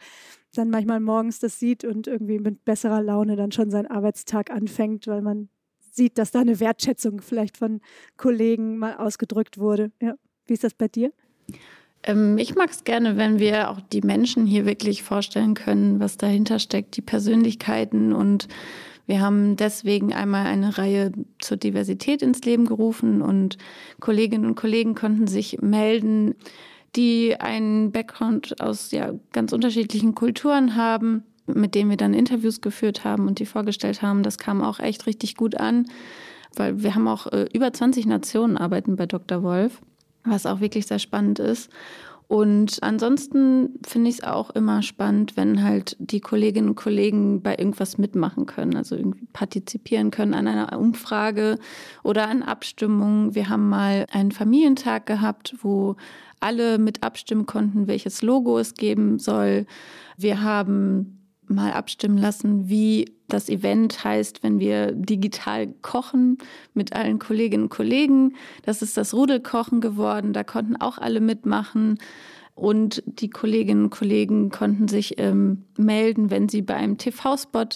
dann 0.53 0.69
manchmal 0.69 0.99
morgens 0.99 1.39
das 1.39 1.59
sieht 1.59 1.83
und 1.83 2.07
irgendwie 2.07 2.39
mit 2.39 2.65
besserer 2.65 3.01
Laune 3.01 3.35
dann 3.35 3.51
schon 3.51 3.71
seinen 3.71 3.87
Arbeitstag 3.87 4.51
anfängt, 4.51 5.07
weil 5.07 5.21
man 5.21 5.49
sieht, 5.91 6.17
dass 6.17 6.31
da 6.31 6.41
eine 6.41 6.59
Wertschätzung 6.59 7.21
vielleicht 7.21 7.57
von 7.57 7.81
Kollegen 8.17 8.77
mal 8.77 8.97
ausgedrückt 8.97 9.57
wurde. 9.57 9.91
Ja. 10.01 10.15
Wie 10.45 10.53
ist 10.53 10.63
das 10.63 10.73
bei 10.73 10.87
dir? 10.87 11.11
Ähm, 12.03 12.37
ich 12.37 12.55
mag 12.55 12.69
es 12.69 12.83
gerne, 12.83 13.17
wenn 13.17 13.39
wir 13.39 13.69
auch 13.69 13.81
die 13.81 14.01
Menschen 14.01 14.45
hier 14.45 14.65
wirklich 14.65 15.03
vorstellen 15.03 15.53
können, 15.55 15.99
was 15.99 16.17
dahinter 16.17 16.59
steckt, 16.59 16.97
die 16.97 17.01
Persönlichkeiten 17.01 18.13
und 18.13 18.47
Wir 19.07 19.21
haben 19.21 19.55
deswegen 19.55 20.13
einmal 20.13 20.47
eine 20.47 20.77
Reihe 20.77 21.11
zur 21.39 21.57
Diversität 21.57 22.21
ins 22.21 22.41
Leben 22.41 22.65
gerufen 22.65 23.21
und 23.21 23.57
Kolleginnen 23.99 24.45
und 24.45 24.55
Kollegen 24.55 24.95
konnten 24.95 25.27
sich 25.27 25.61
melden, 25.61 26.35
die 26.95 27.39
einen 27.39 27.91
Background 27.91 28.61
aus 28.61 28.91
ja, 28.91 29.13
ganz 29.33 29.51
unterschiedlichen 29.51 30.15
Kulturen 30.15 30.75
haben, 30.75 31.23
mit 31.45 31.75
denen 31.75 31.89
wir 31.89 31.97
dann 31.97 32.13
Interviews 32.13 32.61
geführt 32.61 33.03
haben 33.03 33.27
und 33.27 33.39
die 33.39 33.45
vorgestellt 33.45 34.01
haben. 34.01 34.23
Das 34.23 34.37
kam 34.37 34.63
auch 34.63 34.79
echt 34.79 35.05
richtig 35.05 35.35
gut 35.35 35.55
an, 35.55 35.85
weil 36.55 36.81
wir 36.81 36.95
haben 36.95 37.07
auch 37.07 37.27
äh, 37.27 37.47
über 37.53 37.71
20 37.71 38.07
Nationen 38.07 38.57
arbeiten 38.57 38.95
bei 38.95 39.05
Dr. 39.05 39.43
Wolf, 39.43 39.81
was 40.23 40.45
auch 40.45 40.61
wirklich 40.61 40.87
sehr 40.87 40.99
spannend 40.99 41.39
ist. 41.39 41.69
Und 42.27 42.79
ansonsten 42.81 43.77
finde 43.85 44.09
ich 44.09 44.17
es 44.17 44.23
auch 44.23 44.49
immer 44.49 44.81
spannend, 44.81 45.37
wenn 45.37 45.63
halt 45.63 45.95
die 45.99 46.21
Kolleginnen 46.21 46.69
und 46.69 46.75
Kollegen 46.75 47.41
bei 47.41 47.55
irgendwas 47.55 47.97
mitmachen 47.97 48.47
können, 48.47 48.75
also 48.75 48.95
irgendwie 48.95 49.27
partizipieren 49.31 50.09
können 50.09 50.33
an 50.33 50.47
einer 50.47 50.77
Umfrage 50.79 51.59
oder 52.03 52.27
an 52.27 52.41
Abstimmungen. 52.41 53.35
Wir 53.35 53.49
haben 53.49 53.69
mal 53.69 54.07
einen 54.11 54.31
Familientag 54.31 55.05
gehabt, 55.05 55.55
wo 55.61 55.97
alle 56.39 56.79
mit 56.79 57.03
abstimmen 57.03 57.45
konnten, 57.45 57.87
welches 57.87 58.21
Logo 58.21 58.57
es 58.57 58.73
geben 58.73 59.19
soll. 59.19 59.67
Wir 60.17 60.41
haben 60.41 61.24
mal 61.49 61.71
abstimmen 61.73 62.17
lassen, 62.17 62.69
wie 62.69 63.05
das 63.27 63.49
Event 63.49 64.03
heißt, 64.03 64.43
wenn 64.43 64.59
wir 64.59 64.91
digital 64.91 65.67
kochen 65.81 66.37
mit 66.73 66.93
allen 66.93 67.19
Kolleginnen 67.19 67.63
und 67.63 67.69
Kollegen. 67.69 68.35
Das 68.63 68.81
ist 68.81 68.97
das 68.97 69.13
Rudelkochen 69.13 69.81
geworden. 69.81 70.33
Da 70.33 70.43
konnten 70.43 70.75
auch 70.75 70.97
alle 70.97 71.21
mitmachen. 71.21 71.97
Und 72.55 73.03
die 73.05 73.29
Kolleginnen 73.29 73.83
und 73.85 73.89
Kollegen 73.89 74.49
konnten 74.49 74.87
sich 74.87 75.19
ähm, 75.19 75.65
melden, 75.77 76.31
wenn 76.31 76.47
sie 76.47 76.61
bei 76.61 76.75
einem 76.75 76.97
TV-Spot 76.97 77.67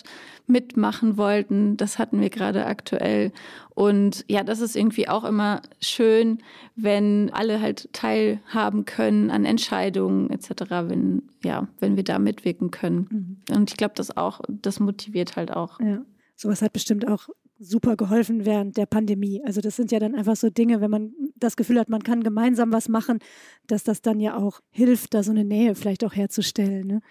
mitmachen 0.48 1.18
wollten. 1.18 1.76
Das 1.76 2.00
hatten 2.00 2.22
wir 2.22 2.30
gerade 2.30 2.66
aktuell. 2.66 3.34
Und 3.76 4.24
ja, 4.30 4.42
das 4.44 4.62
ist 4.62 4.78
irgendwie 4.78 5.10
auch 5.10 5.26
immer 5.26 5.62
schön, 5.82 6.40
wenn 6.78 7.30
alle 7.34 7.60
halt 7.60 7.92
teilhaben 7.92 8.86
können 8.86 9.32
an 9.32 9.44
Entscheidungen 9.44 10.30
etc., 10.30 10.72
wenn, 10.88 11.24
ja, 11.44 11.68
wenn 11.80 11.98
wir 11.98 12.06
da 12.06 12.18
mitwirken 12.18 12.72
können. 12.72 13.42
Mhm. 13.50 13.56
Und 13.58 13.72
ich 13.72 13.78
glaube, 13.78 13.96
das 13.96 14.16
auch, 14.16 14.40
das 14.48 14.80
motiviert 14.80 15.36
halt 15.36 15.52
auch. 15.52 15.82
Ja. 15.82 16.02
Sowas 16.38 16.62
hat 16.62 16.72
bestimmt 16.72 17.06
auch 17.06 17.28
super 17.60 17.98
geholfen 17.98 18.46
während 18.46 18.78
der 18.78 18.86
Pandemie. 18.86 19.44
Also 19.46 19.60
das 19.60 19.76
sind 19.76 19.92
ja 19.92 20.00
dann 20.00 20.16
einfach 20.16 20.38
so 20.38 20.50
Dinge, 20.50 20.80
wenn 20.80 20.90
man 20.90 21.14
das 21.36 21.58
Gefühl 21.58 21.80
hat, 21.80 21.90
man 21.90 22.04
kann 22.04 22.24
gemeinsam 22.24 22.72
was 22.72 22.88
machen, 22.88 23.20
dass 23.68 23.84
das 23.84 24.02
dann 24.02 24.20
ja 24.20 24.38
auch 24.38 24.62
hilft, 24.70 25.14
da 25.14 25.24
so 25.24 25.32
eine 25.32 25.44
Nähe 25.44 25.76
vielleicht 25.76 26.06
auch 26.06 26.16
herzustellen. 26.16 26.88
Ne? 26.88 27.02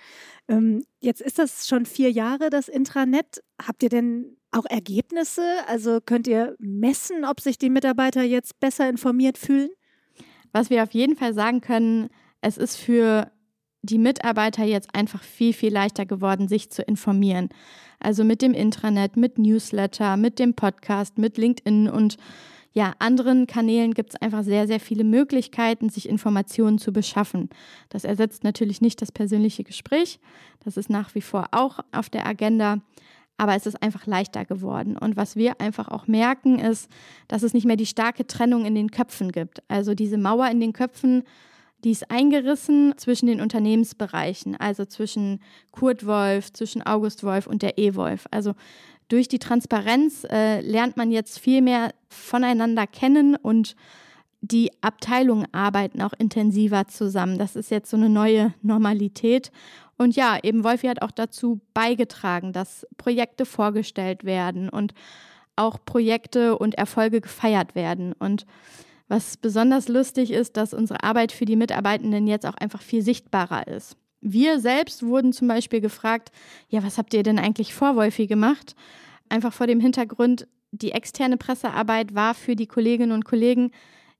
Ähm, 0.48 0.82
jetzt 1.00 1.20
ist 1.20 1.38
das 1.38 1.68
schon 1.68 1.84
vier 1.84 2.10
Jahre, 2.10 2.48
das 2.48 2.68
Intranet. 2.68 3.42
Habt 3.62 3.82
ihr 3.82 3.90
denn 3.90 4.38
auch 4.50 4.64
Ergebnisse? 4.64 5.42
Also 5.66 6.00
könnt 6.00 6.26
ihr 6.26 6.56
messen, 6.58 7.24
ob 7.26 7.40
sich 7.40 7.58
die 7.58 7.70
Mitarbeiter 7.70 8.22
jetzt 8.22 8.58
besser 8.58 8.88
informiert 8.88 9.36
fühlen? 9.36 9.68
Was 10.52 10.70
wir 10.70 10.82
auf 10.82 10.92
jeden 10.92 11.16
Fall 11.16 11.34
sagen 11.34 11.60
können, 11.60 12.08
es 12.40 12.56
ist 12.56 12.76
für 12.76 13.30
die 13.82 13.98
Mitarbeiter 13.98 14.64
jetzt 14.64 14.94
einfach 14.94 15.22
viel, 15.22 15.52
viel 15.52 15.72
leichter 15.72 16.06
geworden, 16.06 16.48
sich 16.48 16.70
zu 16.70 16.82
informieren. 16.82 17.48
Also 18.00 18.24
mit 18.24 18.42
dem 18.42 18.54
Intranet, 18.54 19.16
mit 19.16 19.38
Newsletter, 19.38 20.16
mit 20.16 20.38
dem 20.38 20.54
Podcast, 20.54 21.18
mit 21.18 21.36
LinkedIn 21.38 21.88
und 21.88 22.16
ja, 22.72 22.94
anderen 22.98 23.46
Kanälen 23.46 23.94
gibt 23.94 24.10
es 24.10 24.22
einfach 24.22 24.44
sehr, 24.44 24.66
sehr 24.66 24.78
viele 24.78 25.02
Möglichkeiten, 25.02 25.88
sich 25.88 26.08
Informationen 26.08 26.78
zu 26.78 26.92
beschaffen. 26.92 27.48
Das 27.88 28.04
ersetzt 28.04 28.44
natürlich 28.44 28.80
nicht 28.80 29.02
das 29.02 29.10
persönliche 29.10 29.64
Gespräch. 29.64 30.20
Das 30.64 30.76
ist 30.76 30.90
nach 30.90 31.14
wie 31.14 31.20
vor 31.20 31.48
auch 31.52 31.80
auf 31.92 32.08
der 32.10 32.26
Agenda. 32.26 32.80
Aber 33.36 33.54
es 33.54 33.66
ist 33.66 33.82
einfach 33.82 34.06
leichter 34.06 34.44
geworden. 34.44 34.96
Und 34.96 35.16
was 35.16 35.34
wir 35.34 35.60
einfach 35.60 35.88
auch 35.88 36.06
merken, 36.06 36.58
ist, 36.58 36.90
dass 37.26 37.42
es 37.42 37.54
nicht 37.54 37.66
mehr 37.66 37.76
die 37.76 37.86
starke 37.86 38.26
Trennung 38.26 38.64
in 38.64 38.74
den 38.74 38.90
Köpfen 38.90 39.32
gibt. 39.32 39.62
Also 39.68 39.94
diese 39.94 40.18
Mauer 40.18 40.48
in 40.48 40.60
den 40.60 40.72
Köpfen 40.72 41.24
die 41.84 41.92
ist 41.92 42.10
eingerissen 42.10 42.94
zwischen 42.96 43.26
den 43.26 43.40
Unternehmensbereichen, 43.40 44.56
also 44.56 44.84
zwischen 44.84 45.40
Kurt 45.70 46.06
Wolf, 46.06 46.52
zwischen 46.52 46.84
August 46.84 47.22
Wolf 47.22 47.46
und 47.46 47.62
der 47.62 47.78
E-Wolf. 47.78 48.26
Also 48.30 48.54
durch 49.08 49.28
die 49.28 49.38
Transparenz 49.38 50.24
äh, 50.24 50.60
lernt 50.60 50.96
man 50.96 51.10
jetzt 51.10 51.38
viel 51.38 51.62
mehr 51.62 51.94
voneinander 52.08 52.86
kennen 52.86 53.36
und 53.36 53.76
die 54.40 54.70
Abteilungen 54.82 55.46
arbeiten 55.52 56.02
auch 56.02 56.12
intensiver 56.18 56.86
zusammen. 56.86 57.38
Das 57.38 57.56
ist 57.56 57.70
jetzt 57.70 57.90
so 57.90 57.96
eine 57.96 58.08
neue 58.08 58.54
Normalität. 58.62 59.50
Und 59.96 60.14
ja, 60.14 60.38
eben 60.42 60.62
Wolfi 60.62 60.86
hat 60.86 61.02
auch 61.02 61.10
dazu 61.10 61.60
beigetragen, 61.74 62.52
dass 62.52 62.86
Projekte 62.98 63.44
vorgestellt 63.44 64.24
werden 64.24 64.68
und 64.68 64.94
auch 65.56 65.78
Projekte 65.84 66.56
und 66.56 66.76
Erfolge 66.76 67.20
gefeiert 67.20 67.74
werden. 67.74 68.12
Und 68.12 68.46
was 69.08 69.36
besonders 69.36 69.88
lustig 69.88 70.30
ist, 70.30 70.56
dass 70.56 70.74
unsere 70.74 71.02
Arbeit 71.02 71.32
für 71.32 71.44
die 71.44 71.56
Mitarbeitenden 71.56 72.26
jetzt 72.26 72.46
auch 72.46 72.54
einfach 72.54 72.82
viel 72.82 73.02
sichtbarer 73.02 73.66
ist. 73.66 73.96
Wir 74.20 74.60
selbst 74.60 75.02
wurden 75.02 75.32
zum 75.32 75.48
Beispiel 75.48 75.80
gefragt, 75.80 76.30
ja, 76.68 76.82
was 76.82 76.98
habt 76.98 77.14
ihr 77.14 77.22
denn 77.22 77.38
eigentlich 77.38 77.74
vor 77.74 77.96
Wolfi 77.96 78.26
gemacht? 78.26 78.74
Einfach 79.28 79.52
vor 79.52 79.66
dem 79.66 79.80
Hintergrund, 79.80 80.48
die 80.72 80.92
externe 80.92 81.36
Pressearbeit 81.36 82.14
war 82.14 82.34
für 82.34 82.56
die 82.56 82.66
Kolleginnen 82.66 83.12
und 83.12 83.24
Kollegen 83.24 83.70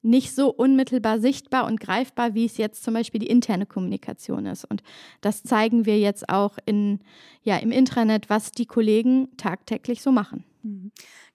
nicht 0.01 0.35
so 0.35 0.51
unmittelbar 0.51 1.19
sichtbar 1.19 1.67
und 1.67 1.81
greifbar, 1.81 2.35
wie 2.35 2.45
es 2.45 2.57
jetzt 2.57 2.85
zum 2.85 2.95
Beispiel 2.95 3.21
die 3.21 3.27
interne 3.27 3.67
Kommunikation 3.67 4.47
ist. 4.47 4.65
Und 4.65 4.83
das 5.21 5.43
zeigen 5.43 5.87
wir 5.87 5.99
jetzt 5.99 6.29
auch 6.29 6.57
in, 6.67 7.01
ja, 7.43 7.57
im 7.57 7.73
Intranet, 7.73 8.31
was 8.31 8.53
die 8.53 8.67
Kollegen 8.67 9.37
tagtäglich 9.37 10.01
so 10.01 10.13
machen. 10.13 10.45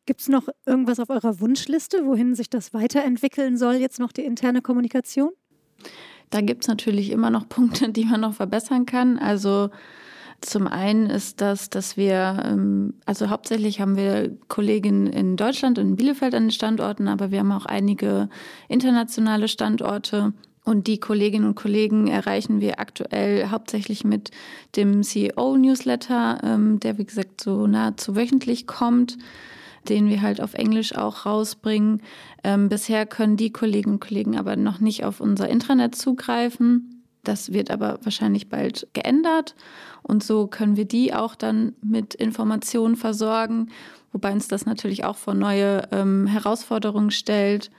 Gibt 0.05 0.21
es 0.21 0.27
noch 0.27 0.49
irgendwas 0.65 0.99
auf 0.99 1.09
eurer 1.09 1.39
Wunschliste, 1.39 2.05
wohin 2.05 2.35
sich 2.35 2.49
das 2.49 2.73
weiterentwickeln 2.73 3.57
soll, 3.57 3.75
jetzt 3.75 3.99
noch 3.99 4.11
die 4.11 4.23
interne 4.25 4.61
Kommunikation? 4.61 5.31
Da 6.29 6.41
gibt 6.41 6.63
es 6.63 6.67
natürlich 6.67 7.09
immer 7.11 7.29
noch 7.29 7.47
Punkte, 7.47 7.89
die 7.89 8.05
man 8.05 8.21
noch 8.21 8.33
verbessern 8.33 8.85
kann. 8.85 9.17
Also 9.17 9.69
zum 10.41 10.67
einen 10.67 11.09
ist 11.09 11.39
das, 11.39 11.69
dass 11.69 11.95
wir, 11.95 12.43
ähm, 12.45 12.95
also 13.05 13.29
hauptsächlich 13.29 13.79
haben 13.79 13.95
wir 13.95 14.35
Kolleginnen 14.49 15.07
in 15.07 15.37
Deutschland 15.37 15.79
und 15.79 15.87
in 15.87 15.95
Bielefeld 15.95 16.35
an 16.35 16.45
den 16.45 16.51
Standorten, 16.51 17.07
aber 17.07 17.31
wir 17.31 17.39
haben 17.39 17.51
auch 17.53 17.65
einige 17.65 18.29
internationale 18.67 19.47
Standorte. 19.47 20.33
Und 20.65 20.87
die 20.87 20.99
Kolleginnen 20.99 21.45
und 21.45 21.55
Kollegen 21.55 22.07
erreichen 22.07 22.59
wir 22.59 22.79
aktuell 22.79 23.49
hauptsächlich 23.49 24.03
mit 24.03 24.31
dem 24.75 25.03
CEO-Newsletter, 25.03 26.39
ähm, 26.43 26.79
der 26.81 26.97
wie 26.97 27.05
gesagt 27.05 27.41
so 27.41 27.67
nahezu 27.67 28.17
wöchentlich 28.17 28.67
kommt 28.67 29.17
den 29.89 30.09
wir 30.09 30.21
halt 30.21 30.41
auf 30.41 30.53
Englisch 30.53 30.95
auch 30.95 31.25
rausbringen. 31.25 32.01
Ähm, 32.43 32.69
bisher 32.69 33.05
können 33.05 33.37
die 33.37 33.51
Kolleginnen 33.51 33.95
und 33.95 34.01
Kollegen 34.01 34.37
aber 34.37 34.55
noch 34.55 34.79
nicht 34.79 35.03
auf 35.03 35.19
unser 35.19 35.49
Intranet 35.49 35.95
zugreifen. 35.95 37.03
Das 37.23 37.53
wird 37.53 37.71
aber 37.71 37.99
wahrscheinlich 38.03 38.49
bald 38.49 38.87
geändert. 38.93 39.55
Und 40.01 40.23
so 40.23 40.47
können 40.47 40.75
wir 40.75 40.85
die 40.85 41.13
auch 41.13 41.35
dann 41.35 41.73
mit 41.81 42.13
Informationen 42.15 42.95
versorgen, 42.95 43.69
wobei 44.11 44.33
uns 44.33 44.47
das 44.47 44.65
natürlich 44.65 45.05
auch 45.05 45.15
vor 45.15 45.33
neue 45.33 45.87
ähm, 45.91 46.27
Herausforderungen 46.27 47.11
stellt. 47.11 47.71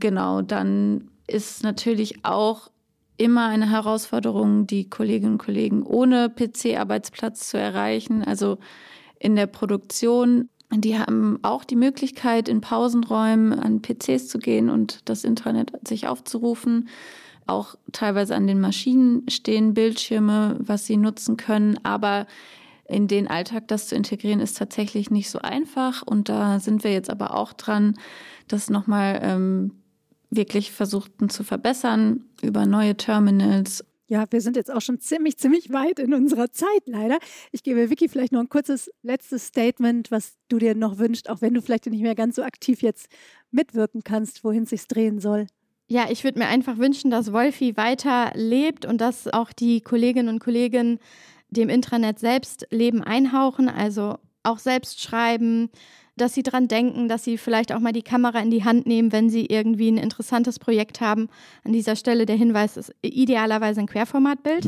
Genau, 0.00 0.42
dann 0.42 1.08
ist 1.28 1.62
natürlich 1.62 2.24
auch 2.24 2.70
immer 3.16 3.48
eine 3.48 3.70
Herausforderung, 3.70 4.66
die 4.66 4.88
Kolleginnen 4.88 5.32
und 5.32 5.38
Kollegen 5.38 5.82
ohne 5.82 6.30
PC-Arbeitsplatz 6.30 7.48
zu 7.48 7.58
erreichen. 7.58 8.24
Also 8.24 8.58
in 9.18 9.36
der 9.36 9.46
Produktion 9.46 10.48
die 10.72 10.98
haben 10.98 11.38
auch 11.42 11.64
die 11.64 11.76
Möglichkeit, 11.76 12.48
in 12.48 12.60
Pausenräumen 12.60 13.52
an 13.52 13.82
PCs 13.82 14.28
zu 14.28 14.38
gehen 14.38 14.70
und 14.70 15.08
das 15.08 15.24
Internet 15.24 15.72
sich 15.86 16.06
aufzurufen. 16.06 16.88
Auch 17.46 17.74
teilweise 17.90 18.36
an 18.36 18.46
den 18.46 18.60
Maschinen 18.60 19.28
stehen 19.28 19.74
Bildschirme, 19.74 20.56
was 20.60 20.86
sie 20.86 20.96
nutzen 20.96 21.36
können. 21.36 21.78
Aber 21.82 22.26
in 22.84 23.08
den 23.08 23.26
Alltag 23.26 23.66
das 23.68 23.88
zu 23.88 23.96
integrieren, 23.96 24.40
ist 24.40 24.58
tatsächlich 24.58 25.10
nicht 25.10 25.30
so 25.30 25.40
einfach. 25.40 26.02
Und 26.02 26.28
da 26.28 26.60
sind 26.60 26.84
wir 26.84 26.92
jetzt 26.92 27.10
aber 27.10 27.34
auch 27.34 27.52
dran, 27.52 27.96
das 28.46 28.70
nochmal 28.70 29.20
ähm, 29.22 29.72
wirklich 30.30 30.70
versuchten 30.70 31.28
zu 31.28 31.42
verbessern 31.42 32.24
über 32.42 32.66
neue 32.66 32.96
Terminals 32.96 33.84
ja, 34.10 34.24
wir 34.28 34.40
sind 34.40 34.56
jetzt 34.56 34.72
auch 34.72 34.80
schon 34.80 34.98
ziemlich, 34.98 35.38
ziemlich 35.38 35.72
weit 35.72 36.00
in 36.00 36.12
unserer 36.12 36.50
Zeit 36.50 36.82
leider. 36.86 37.18
Ich 37.52 37.62
gebe 37.62 37.90
Vicky 37.90 38.08
vielleicht 38.08 38.32
noch 38.32 38.40
ein 38.40 38.48
kurzes 38.48 38.90
letztes 39.02 39.46
Statement, 39.46 40.10
was 40.10 40.36
du 40.48 40.58
dir 40.58 40.74
noch 40.74 40.98
wünschst, 40.98 41.30
auch 41.30 41.40
wenn 41.40 41.54
du 41.54 41.62
vielleicht 41.62 41.86
nicht 41.86 42.02
mehr 42.02 42.16
ganz 42.16 42.34
so 42.34 42.42
aktiv 42.42 42.82
jetzt 42.82 43.08
mitwirken 43.52 44.02
kannst, 44.02 44.42
wohin 44.42 44.64
es 44.64 44.70
sich 44.70 44.88
drehen 44.88 45.20
soll. 45.20 45.46
Ja, 45.86 46.08
ich 46.10 46.24
würde 46.24 46.40
mir 46.40 46.48
einfach 46.48 46.76
wünschen, 46.78 47.12
dass 47.12 47.32
Wolfi 47.32 47.76
weiter 47.76 48.32
lebt 48.34 48.84
und 48.84 49.00
dass 49.00 49.28
auch 49.28 49.52
die 49.52 49.80
Kolleginnen 49.80 50.28
und 50.28 50.40
Kollegen 50.40 50.98
dem 51.50 51.68
Intranet 51.68 52.18
selbst 52.18 52.66
Leben 52.70 53.04
einhauchen, 53.04 53.68
also 53.68 54.18
auch 54.42 54.58
selbst 54.58 55.00
schreiben, 55.00 55.70
dass 56.20 56.34
sie 56.34 56.42
dran 56.42 56.68
denken, 56.68 57.08
dass 57.08 57.24
sie 57.24 57.38
vielleicht 57.38 57.72
auch 57.72 57.80
mal 57.80 57.92
die 57.92 58.02
Kamera 58.02 58.40
in 58.40 58.50
die 58.50 58.64
Hand 58.64 58.86
nehmen, 58.86 59.12
wenn 59.12 59.30
sie 59.30 59.46
irgendwie 59.46 59.90
ein 59.90 59.96
interessantes 59.96 60.58
Projekt 60.58 61.00
haben. 61.00 61.28
An 61.64 61.72
dieser 61.72 61.96
Stelle 61.96 62.26
der 62.26 62.36
Hinweis 62.36 62.76
ist 62.76 62.94
idealerweise 63.02 63.80
ein 63.80 63.86
Querformatbild. 63.86 64.66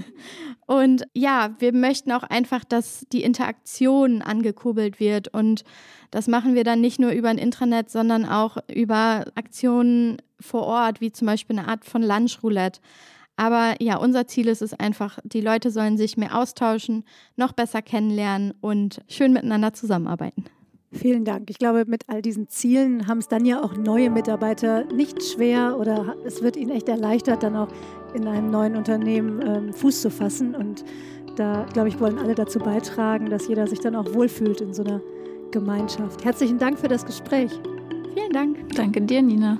Und 0.66 1.06
ja, 1.14 1.54
wir 1.58 1.72
möchten 1.72 2.12
auch 2.12 2.24
einfach, 2.24 2.64
dass 2.64 3.06
die 3.12 3.22
Interaktion 3.22 4.20
angekurbelt 4.20 5.00
wird. 5.00 5.28
Und 5.28 5.64
das 6.10 6.26
machen 6.26 6.54
wir 6.54 6.64
dann 6.64 6.80
nicht 6.80 6.98
nur 6.98 7.12
über 7.12 7.28
ein 7.28 7.38
Intranet, 7.38 7.90
sondern 7.90 8.26
auch 8.26 8.58
über 8.72 9.24
Aktionen 9.34 10.18
vor 10.40 10.64
Ort, 10.64 11.00
wie 11.00 11.12
zum 11.12 11.26
Beispiel 11.26 11.58
eine 11.58 11.68
Art 11.68 11.84
von 11.84 12.02
Lunchroulette. 12.02 12.80
Aber 13.36 13.76
ja, 13.80 13.96
unser 13.96 14.26
Ziel 14.26 14.48
ist 14.48 14.62
es 14.62 14.74
einfach, 14.74 15.18
die 15.24 15.42
Leute 15.42 15.70
sollen 15.70 15.98
sich 15.98 16.16
mehr 16.16 16.36
austauschen, 16.36 17.04
noch 17.36 17.52
besser 17.52 17.82
kennenlernen 17.82 18.54
und 18.60 19.02
schön 19.08 19.32
miteinander 19.32 19.74
zusammenarbeiten. 19.74 20.44
Vielen 20.96 21.24
Dank. 21.24 21.50
Ich 21.50 21.58
glaube, 21.58 21.84
mit 21.86 22.04
all 22.08 22.22
diesen 22.22 22.48
Zielen 22.48 23.06
haben 23.06 23.18
es 23.18 23.28
dann 23.28 23.44
ja 23.44 23.62
auch 23.62 23.76
neue 23.76 24.10
Mitarbeiter 24.10 24.84
nicht 24.86 25.22
schwer 25.22 25.76
oder 25.78 26.16
es 26.24 26.42
wird 26.42 26.56
ihnen 26.56 26.70
echt 26.70 26.88
erleichtert, 26.88 27.42
dann 27.42 27.56
auch 27.56 27.68
in 28.14 28.26
einem 28.26 28.50
neuen 28.50 28.76
Unternehmen 28.76 29.42
ähm, 29.46 29.72
Fuß 29.72 30.02
zu 30.02 30.10
fassen. 30.10 30.54
Und 30.54 30.84
da, 31.36 31.66
glaube 31.72 31.88
ich, 31.88 32.00
wollen 32.00 32.18
alle 32.18 32.34
dazu 32.34 32.58
beitragen, 32.58 33.26
dass 33.26 33.48
jeder 33.48 33.66
sich 33.66 33.80
dann 33.80 33.94
auch 33.94 34.14
wohlfühlt 34.14 34.60
in 34.60 34.72
so 34.72 34.82
einer 34.82 35.00
Gemeinschaft. 35.50 36.24
Herzlichen 36.24 36.58
Dank 36.58 36.78
für 36.78 36.88
das 36.88 37.04
Gespräch. 37.04 37.52
Vielen 38.14 38.32
Dank. 38.32 38.74
Danke 38.74 39.02
dir, 39.02 39.22
Nina. 39.22 39.58